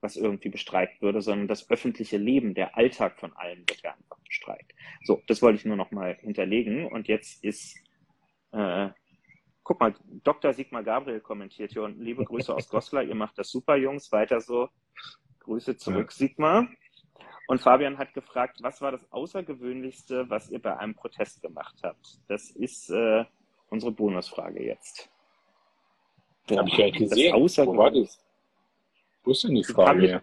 [0.00, 4.18] was irgendwie bestreikt würde, sondern das öffentliche Leben, der Alltag von allen wird ja einfach
[4.26, 4.74] bestreikt.
[5.04, 6.86] So, das wollte ich nur noch mal hinterlegen.
[6.86, 7.76] Und jetzt ist,
[8.52, 8.90] äh,
[9.62, 10.52] guck mal, Dr.
[10.52, 14.40] Sigmar Gabriel kommentiert hier und liebe Grüße aus Goslar, ihr macht das super, Jungs, weiter
[14.40, 14.68] so.
[15.40, 16.16] Grüße zurück, ja.
[16.16, 16.68] Sigmar.
[17.46, 22.18] Und Fabian hat gefragt, was war das Außergewöhnlichste, was ihr bei einem Protest gemacht habt?
[22.28, 23.24] Das ist äh,
[23.70, 25.08] unsere Bonusfrage jetzt.
[26.50, 27.34] Habe ich ja gesehen.
[27.34, 28.18] Wo war das?
[29.24, 30.22] Wo ist denn die Frage?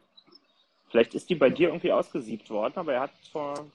[0.90, 3.66] Vielleicht ist die bei dir irgendwie ausgesiebt worden, aber er hat vor,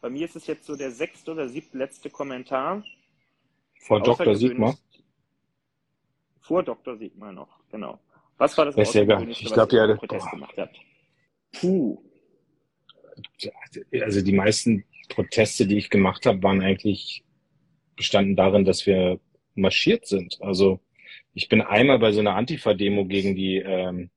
[0.00, 2.82] bei mir ist es jetzt so der sechste oder siebte letzte Kommentar.
[3.80, 4.34] Vor Dr.
[4.34, 4.76] Sigmar?
[6.40, 6.96] Vor Dr.
[6.96, 7.98] Sigmar noch, genau.
[8.38, 9.40] Was war das ist ja gar nicht.
[9.40, 10.30] Ich glaube, ja, Protest boah.
[10.30, 10.76] gemacht habt?
[11.52, 12.02] Puh.
[14.00, 17.24] Also die meisten Proteste, die ich gemacht habe, waren eigentlich
[17.98, 19.20] bestanden darin, dass wir
[19.54, 20.38] marschiert sind.
[20.40, 20.80] Also
[21.34, 24.10] ich bin einmal bei so einer Antifa-Demo gegen die ähm,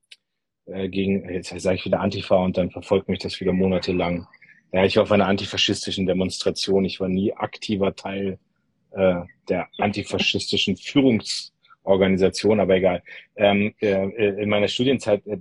[0.66, 4.26] äh, gegen, jetzt sage ich wieder Antifa und dann verfolgt mich das wieder monatelang.
[4.72, 6.84] Ja, ich war auf einer antifaschistischen Demonstration.
[6.84, 8.38] Ich war nie aktiver Teil
[8.92, 13.02] äh, der antifaschistischen Führungsorganisation, aber egal.
[13.36, 15.38] Ähm, äh, in meiner Studienzeit, äh,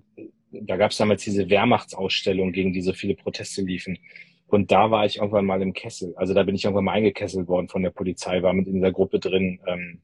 [0.51, 3.97] da gab es damals diese Wehrmachtsausstellung, gegen die so viele Proteste liefen.
[4.51, 6.13] Und da war ich irgendwann mal im Kessel.
[6.17, 8.91] Also da bin ich irgendwann mal eingekesselt worden von der Polizei, war mit in dieser
[8.91, 10.01] Gruppe drin, ähm,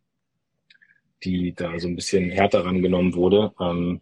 [1.23, 3.53] die da so ein bisschen härter rangenommen wurde.
[3.59, 4.01] Ähm,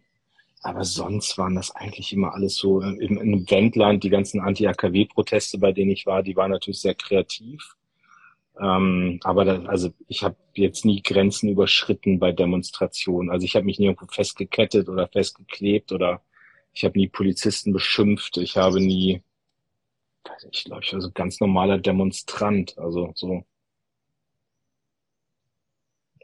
[0.62, 5.58] aber sonst waren das eigentlich immer alles so äh, im, im Wendland, die ganzen Anti-AKW-Proteste,
[5.58, 7.76] bei denen ich war, die waren natürlich sehr kreativ.
[8.60, 13.30] Ähm, aber da, also ich habe jetzt nie Grenzen überschritten bei Demonstrationen.
[13.30, 16.22] Also ich habe mich nie irgendwo festgekettet oder festgeklebt oder
[16.72, 18.36] ich habe nie Polizisten beschimpft.
[18.38, 19.22] Ich habe nie,
[20.50, 22.76] ich glaube, ich war so ganz normaler Demonstrant.
[22.78, 23.44] Also so.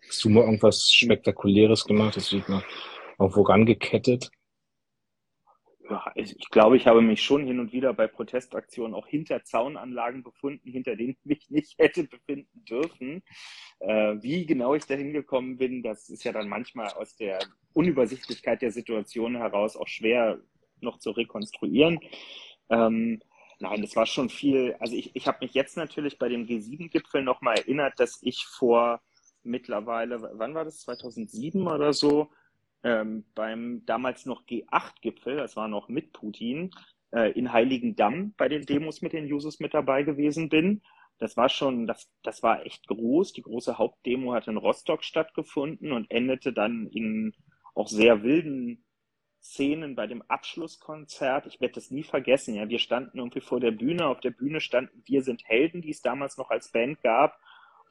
[0.07, 2.17] Hast du mal irgendwas Spektakuläres gemacht?
[2.17, 2.63] Das sieht man
[3.19, 4.31] irgendwo rangekettet?
[6.15, 10.71] ich glaube, ich habe mich schon hin und wieder bei Protestaktionen auch hinter Zaunanlagen befunden,
[10.71, 13.23] hinter denen ich mich nicht hätte befinden dürfen.
[13.81, 17.41] Äh, wie genau ich da hingekommen bin, das ist ja dann manchmal aus der
[17.73, 20.41] Unübersichtlichkeit der Situation heraus auch schwer
[20.81, 22.01] noch zu rekonstruieren.
[22.71, 23.21] Ähm,
[23.63, 24.75] nein, das war schon viel.
[24.81, 29.01] Also ich, ich habe mich jetzt natürlich bei dem G7-Gipfel nochmal erinnert, dass ich vor
[29.45, 32.31] mittlerweile, wann war das, 2007 oder so,
[32.83, 36.73] ähm, beim damals noch G8-Gipfel, das war noch mit Putin,
[37.13, 40.83] äh, in Heiligendamm bei den Demos mit den Jusos mit dabei gewesen bin.
[41.19, 43.33] Das war schon, das, das war echt groß.
[43.33, 47.33] Die große Hauptdemo hat in Rostock stattgefunden und endete dann in
[47.75, 48.85] auch sehr wilden
[49.43, 51.47] Szenen bei dem Abschlusskonzert.
[51.47, 52.55] Ich werde das nie vergessen.
[52.55, 54.07] Ja, wir standen irgendwie vor der Bühne.
[54.07, 57.39] Auf der Bühne standen Wir sind Helden, die es damals noch als Band gab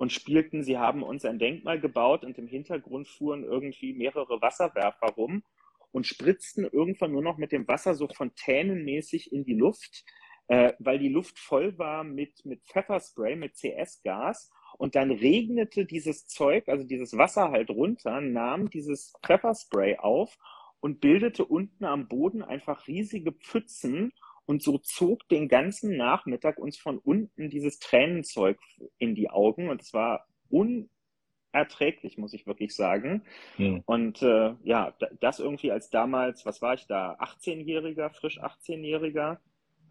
[0.01, 5.09] und spielten, sie haben uns ein Denkmal gebaut und im Hintergrund fuhren irgendwie mehrere Wasserwerfer
[5.09, 5.43] rum
[5.91, 10.03] und spritzten irgendwann nur noch mit dem Wasser so fontänenmäßig in die Luft,
[10.47, 14.49] äh, weil die Luft voll war mit, mit Pfefferspray, mit CS-Gas.
[14.79, 20.35] Und dann regnete dieses Zeug, also dieses Wasser halt runter, nahm dieses Pfefferspray auf
[20.81, 24.11] und bildete unten am Boden einfach riesige Pfützen
[24.45, 28.59] und so zog den ganzen Nachmittag uns von unten dieses Tränenzeug
[28.97, 33.23] in die Augen und es war unerträglich, muss ich wirklich sagen.
[33.55, 33.83] Hm.
[33.85, 39.37] Und äh, ja, das irgendwie als damals, was war ich da, 18-Jähriger, frisch 18-Jähriger,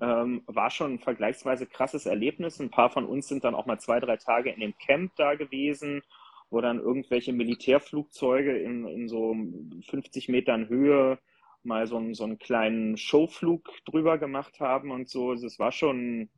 [0.00, 2.58] ähm, war schon ein vergleichsweise krasses Erlebnis.
[2.58, 5.34] Ein paar von uns sind dann auch mal zwei, drei Tage in dem Camp da
[5.34, 6.02] gewesen,
[6.50, 9.34] wo dann irgendwelche Militärflugzeuge in, in so
[9.88, 11.18] 50 Metern Höhe
[11.62, 15.30] mal so, einen, so einen kleinen Showflug drüber gemacht haben und so.
[15.30, 16.30] Also es war schon,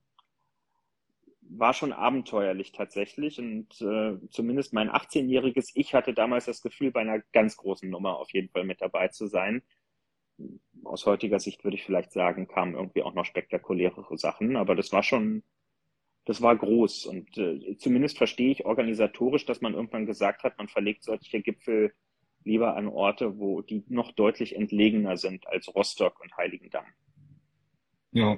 [1.41, 3.39] war schon abenteuerlich tatsächlich.
[3.39, 8.19] Und äh, zumindest mein 18-jähriges Ich hatte damals das Gefühl, bei einer ganz großen Nummer
[8.19, 9.63] auf jeden Fall mit dabei zu sein.
[10.85, 14.93] Aus heutiger Sicht würde ich vielleicht sagen, kamen irgendwie auch noch spektakulärere Sachen, aber das
[14.93, 15.45] war schon,
[16.25, 17.07] das war groß.
[17.07, 21.93] Und äh, zumindest verstehe ich organisatorisch, dass man irgendwann gesagt hat, man verlegt solche Gipfel
[22.45, 26.87] lieber an Orte, wo die noch deutlich entlegener sind als Rostock und Heiligendamm.
[28.13, 28.37] Ja.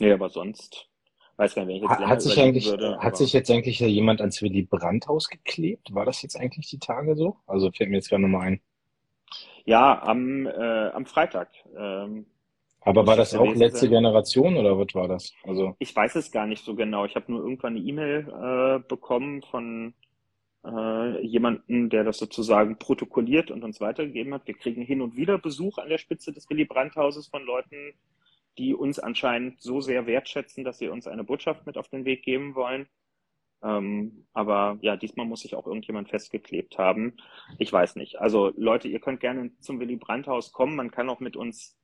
[0.00, 0.88] Nee, aber sonst
[1.36, 4.20] weiß gar nicht, wenn ich jetzt hat sich eigentlich würde, hat sich jetzt eigentlich jemand
[4.20, 5.94] ans Willy Brandt-Haus geklebt?
[5.94, 7.36] War das jetzt eigentlich die Tage so?
[7.46, 8.60] Also fällt mir jetzt gerade nochmal ein.
[9.64, 11.48] Ja, am, äh, am Freitag.
[11.76, 12.26] Ähm,
[12.84, 13.90] aber war das auch letzte sein.
[13.90, 15.32] Generation oder was war das?
[15.42, 17.04] Also ich weiß es gar nicht so genau.
[17.04, 19.94] Ich habe nur irgendwann eine E-Mail äh, bekommen von
[20.64, 24.46] äh, jemanden, der das sozusagen protokolliert und uns weitergegeben hat.
[24.46, 27.94] Wir kriegen hin und wieder Besuch an der Spitze des Willy Brandt-Hauses von Leuten,
[28.58, 32.22] die uns anscheinend so sehr wertschätzen, dass sie uns eine Botschaft mit auf den Weg
[32.22, 32.86] geben wollen.
[33.62, 37.16] Ähm, aber ja, diesmal muss sich auch irgendjemand festgeklebt haben.
[37.58, 38.20] Ich weiß nicht.
[38.20, 40.76] Also Leute, ihr könnt gerne zum Willy Brandt-Haus kommen.
[40.76, 41.76] Man kann auch mit uns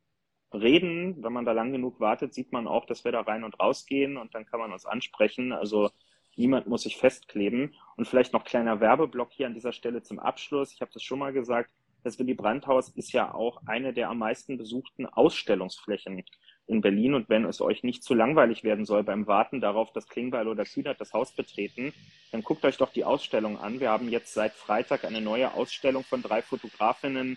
[0.52, 1.22] reden.
[1.22, 3.86] Wenn man da lang genug wartet, sieht man auch, dass wir da rein und raus
[3.86, 5.52] gehen und dann kann man uns ansprechen.
[5.52, 5.90] Also
[6.36, 7.74] Niemand muss sich festkleben.
[7.96, 10.72] Und vielleicht noch kleiner Werbeblock hier an dieser Stelle zum Abschluss.
[10.72, 11.70] Ich habe das schon mal gesagt.
[12.02, 16.24] Das Willy Brandt-Haus ist ja auch eine der am meisten besuchten Ausstellungsflächen
[16.66, 17.12] in Berlin.
[17.12, 20.64] Und wenn es euch nicht zu langweilig werden soll beim Warten darauf, dass Klingbeil oder
[20.64, 21.92] Kühnert das Haus betreten,
[22.32, 23.80] dann guckt euch doch die Ausstellung an.
[23.80, 27.36] Wir haben jetzt seit Freitag eine neue Ausstellung von drei Fotografinnen,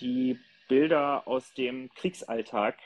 [0.00, 0.38] die
[0.68, 2.76] Bilder aus dem Kriegsalltag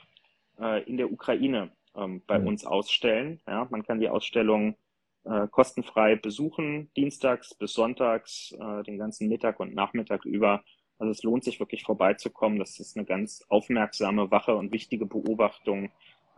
[0.61, 2.49] äh, in der Ukraine ähm, bei mhm.
[2.49, 3.41] uns ausstellen.
[3.47, 4.77] Ja, man kann die Ausstellung
[5.25, 10.65] äh, kostenfrei besuchen, dienstags bis sonntags, äh, den ganzen Mittag und Nachmittag über.
[10.99, 12.59] Also es lohnt sich wirklich vorbeizukommen.
[12.59, 15.91] Das ist eine ganz aufmerksame, wache und wichtige Beobachtung,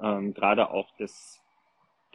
[0.02, 1.42] ähm, gerade auch des,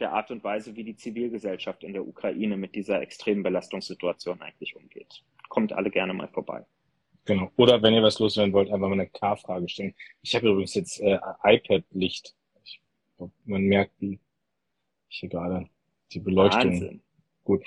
[0.00, 4.76] der Art und Weise, wie die Zivilgesellschaft in der Ukraine mit dieser extremen Belastungssituation eigentlich
[4.76, 5.22] umgeht.
[5.48, 6.64] Kommt alle gerne mal vorbei.
[7.24, 7.50] Genau.
[7.56, 9.94] Oder wenn ihr was loswerden wollt, einfach mal eine K-Frage stellen.
[10.22, 12.34] Ich habe übrigens jetzt äh, iPad-Licht.
[13.44, 14.18] Man merkt, wie
[15.08, 15.68] ich hier gerade
[16.12, 16.72] die Beleuchtung.
[16.72, 17.02] Wahnsinn.
[17.44, 17.64] Gut.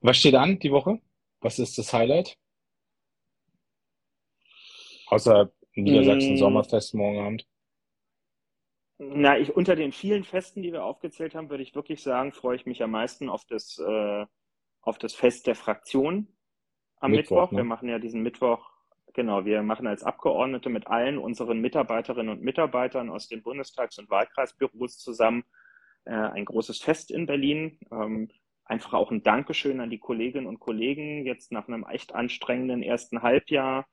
[0.00, 1.00] Was steht an die Woche?
[1.40, 2.38] Was ist das Highlight?
[5.06, 6.38] Außer Niedersachsen mm.
[6.38, 7.46] Sommerfest morgen Abend.
[8.98, 12.56] Na, ich unter den vielen Festen, die wir aufgezählt haben, würde ich wirklich sagen, freue
[12.56, 14.26] ich mich am meisten auf das, äh,
[14.82, 16.28] auf das Fest der Fraktion
[16.96, 17.42] am Mittwoch.
[17.42, 17.52] Mittwoch.
[17.52, 17.58] Ne?
[17.58, 18.70] Wir machen ja diesen Mittwoch,
[19.14, 24.10] genau, wir machen als Abgeordnete mit allen unseren Mitarbeiterinnen und Mitarbeitern aus den Bundestags- und
[24.10, 25.44] Wahlkreisbüros zusammen
[26.04, 27.78] äh, ein großes Fest in Berlin.
[27.90, 28.28] Ähm,
[28.64, 33.22] einfach auch ein Dankeschön an die Kolleginnen und Kollegen jetzt nach einem echt anstrengenden ersten
[33.22, 33.86] Halbjahr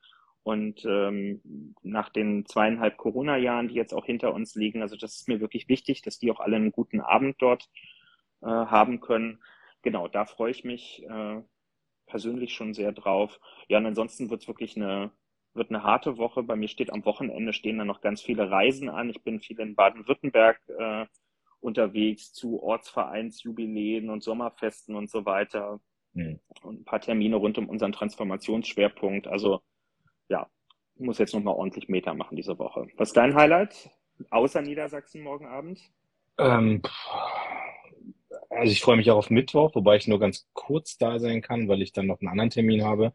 [0.43, 1.41] und ähm,
[1.83, 4.81] nach den zweieinhalb Corona-Jahren, die jetzt auch hinter uns liegen.
[4.81, 7.69] Also das ist mir wirklich wichtig, dass die auch alle einen guten Abend dort
[8.41, 9.39] äh, haben können.
[9.83, 11.41] Genau, da freue ich mich äh,
[12.11, 13.39] persönlich schon sehr drauf.
[13.69, 15.11] Ja, und ansonsten wird es wirklich eine
[15.53, 16.43] wird eine harte Woche.
[16.43, 19.09] Bei mir steht am Wochenende stehen dann noch ganz viele Reisen an.
[19.09, 21.05] Ich bin viel in Baden-Württemberg äh,
[21.59, 25.81] unterwegs zu Ortsvereinsjubiläen und Sommerfesten und so weiter.
[26.13, 26.39] Mhm.
[26.61, 29.27] Und ein paar Termine rund um unseren Transformationsschwerpunkt.
[29.27, 29.59] Also
[30.29, 30.47] ja,
[30.95, 32.87] muss jetzt nochmal ordentlich Meter machen diese Woche.
[32.95, 33.91] Was ist dein Highlight?
[34.29, 35.79] außer Niedersachsen morgen Abend?
[36.37, 36.81] Ähm,
[38.61, 41.67] also ich freue mich auch auf Mittwoch, wobei ich nur ganz kurz da sein kann,
[41.67, 43.11] weil ich dann noch einen anderen Termin habe.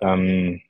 [0.00, 0.60] Ähm,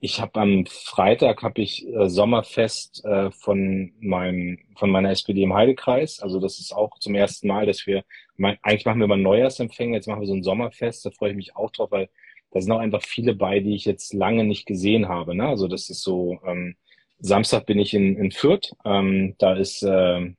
[0.00, 5.52] ich habe am Freitag habe ich äh, Sommerfest äh, von meinem von meiner SPD im
[5.54, 6.20] Heidekreis.
[6.20, 8.04] Also das ist auch zum ersten Mal, dass wir
[8.38, 11.04] mein, eigentlich machen wir immer Neujahrsempfänge, jetzt machen wir so ein Sommerfest.
[11.04, 12.08] Da freue ich mich auch drauf, weil
[12.52, 15.34] da sind auch einfach viele bei, die ich jetzt lange nicht gesehen habe.
[15.34, 15.46] Ne?
[15.46, 16.40] Also das ist so.
[16.46, 16.76] Ähm,
[17.18, 18.74] Samstag bin ich in, in Fürth.
[18.84, 20.32] Ähm, da ist äh,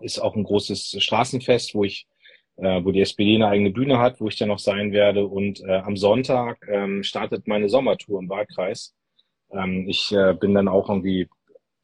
[0.00, 2.06] ist auch ein großes Straßenfest, wo ich
[2.56, 5.26] äh, wo die SPD eine eigene Bühne hat, wo ich dann noch sein werde.
[5.26, 8.94] Und äh, am Sonntag ähm, startet meine Sommertour im Wahlkreis.
[9.50, 11.28] Ähm, ich äh, bin dann auch irgendwie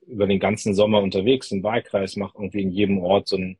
[0.06, 3.58] über den ganzen Sommer unterwegs im Wahlkreis, mache irgendwie in jedem Ort so ein,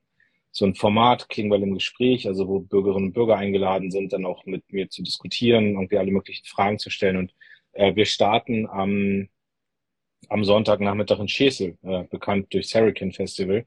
[0.50, 4.46] so ein Format, Klingbeil im Gespräch, also wo Bürgerinnen und Bürger eingeladen sind, dann auch
[4.46, 7.16] mit mir zu diskutieren, irgendwie alle möglichen Fragen zu stellen.
[7.16, 7.34] Und
[7.72, 9.28] äh, wir starten am,
[10.28, 13.66] am Sonntagnachmittag in Schesel, äh, bekannt durch Hurricane Festival.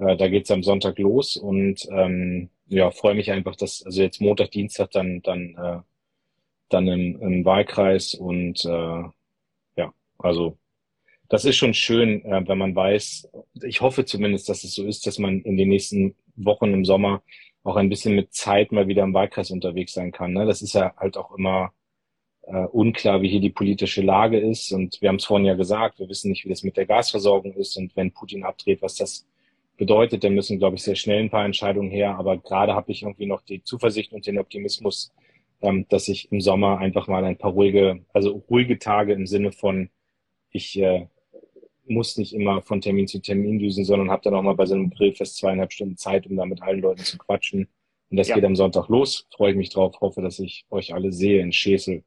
[0.00, 4.20] Äh, da geht's am Sonntag los und ähm, ja, freue mich einfach, dass, also jetzt
[4.20, 5.80] Montag, Dienstag dann, dann, äh,
[6.70, 9.02] dann im, im Wahlkreis und äh,
[9.76, 10.56] ja, also
[11.28, 13.30] das ist schon schön, äh, wenn man weiß,
[13.62, 17.22] ich hoffe zumindest, dass es so ist, dass man in den nächsten Wochen im Sommer
[17.62, 20.32] auch ein bisschen mit Zeit mal wieder im Wahlkreis unterwegs sein kann.
[20.32, 20.46] Ne?
[20.46, 21.72] Das ist ja halt auch immer
[22.42, 24.72] äh, unklar, wie hier die politische Lage ist.
[24.72, 27.52] Und wir haben es vorhin ja gesagt, wir wissen nicht, wie das mit der Gasversorgung
[27.54, 29.26] ist und wenn Putin abdreht, was das
[29.80, 30.22] bedeutet.
[30.22, 32.16] Da müssen, glaube ich, sehr schnell ein paar Entscheidungen her.
[32.16, 35.12] Aber gerade habe ich irgendwie noch die Zuversicht und den Optimismus,
[35.62, 39.50] ähm, dass ich im Sommer einfach mal ein paar ruhige, also ruhige Tage im Sinne
[39.50, 39.88] von,
[40.50, 41.08] ich äh,
[41.86, 44.74] muss nicht immer von Termin zu Termin düsen, sondern habe dann auch mal bei so
[44.74, 47.66] einem Grillfest zweieinhalb Stunden Zeit, um da mit allen Leuten zu quatschen.
[48.10, 48.34] Und das ja.
[48.34, 49.26] geht am Sonntag los.
[49.34, 50.00] Freue ich mich drauf.
[50.00, 52.04] Hoffe, dass ich euch alle sehe in Schesel.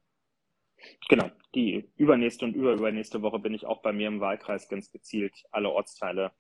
[1.10, 1.30] Genau.
[1.56, 5.70] Die übernächste und überübernächste Woche bin ich auch bei mir im Wahlkreis ganz gezielt alle
[5.70, 6.32] Ortsteile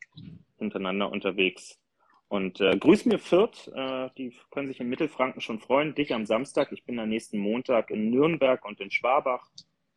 [0.57, 1.79] hintereinander unterwegs.
[2.27, 5.93] Und äh, grüß mir Fürth, äh, die können sich in Mittelfranken schon freuen.
[5.93, 6.71] Dich am Samstag.
[6.71, 9.47] Ich bin am nächsten Montag in Nürnberg und in Schwabach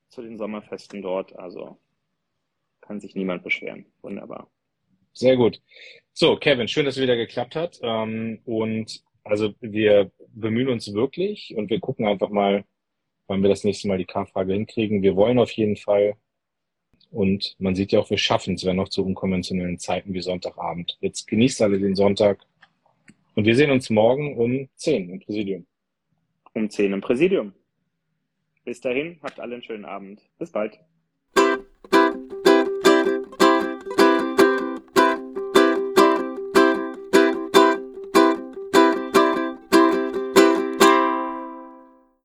[0.09, 1.39] zu den Sommerfesten dort.
[1.39, 1.79] Also
[2.83, 3.87] kann sich niemand beschweren.
[4.03, 4.51] Wunderbar.
[5.13, 5.63] Sehr gut.
[6.13, 7.81] So, Kevin, schön, dass es wieder geklappt hat.
[7.83, 12.65] Ähm, und also wir bemühen uns wirklich und wir gucken einfach mal,
[13.27, 15.03] wann wir das nächste Mal die K-Frage hinkriegen.
[15.03, 16.17] Wir wollen auf jeden Fall
[17.11, 20.99] und man sieht ja auch, wir schaffen es, wenn noch zu unkonventionellen Zeiten wie Sonntagabend.
[21.01, 22.45] Jetzt genießt alle den Sonntag.
[23.35, 25.67] Und wir sehen uns morgen um 10 im Präsidium.
[26.55, 27.53] Um 10 im Präsidium.
[28.65, 30.21] Bis dahin, habt alle einen schönen Abend.
[30.39, 30.79] Bis bald.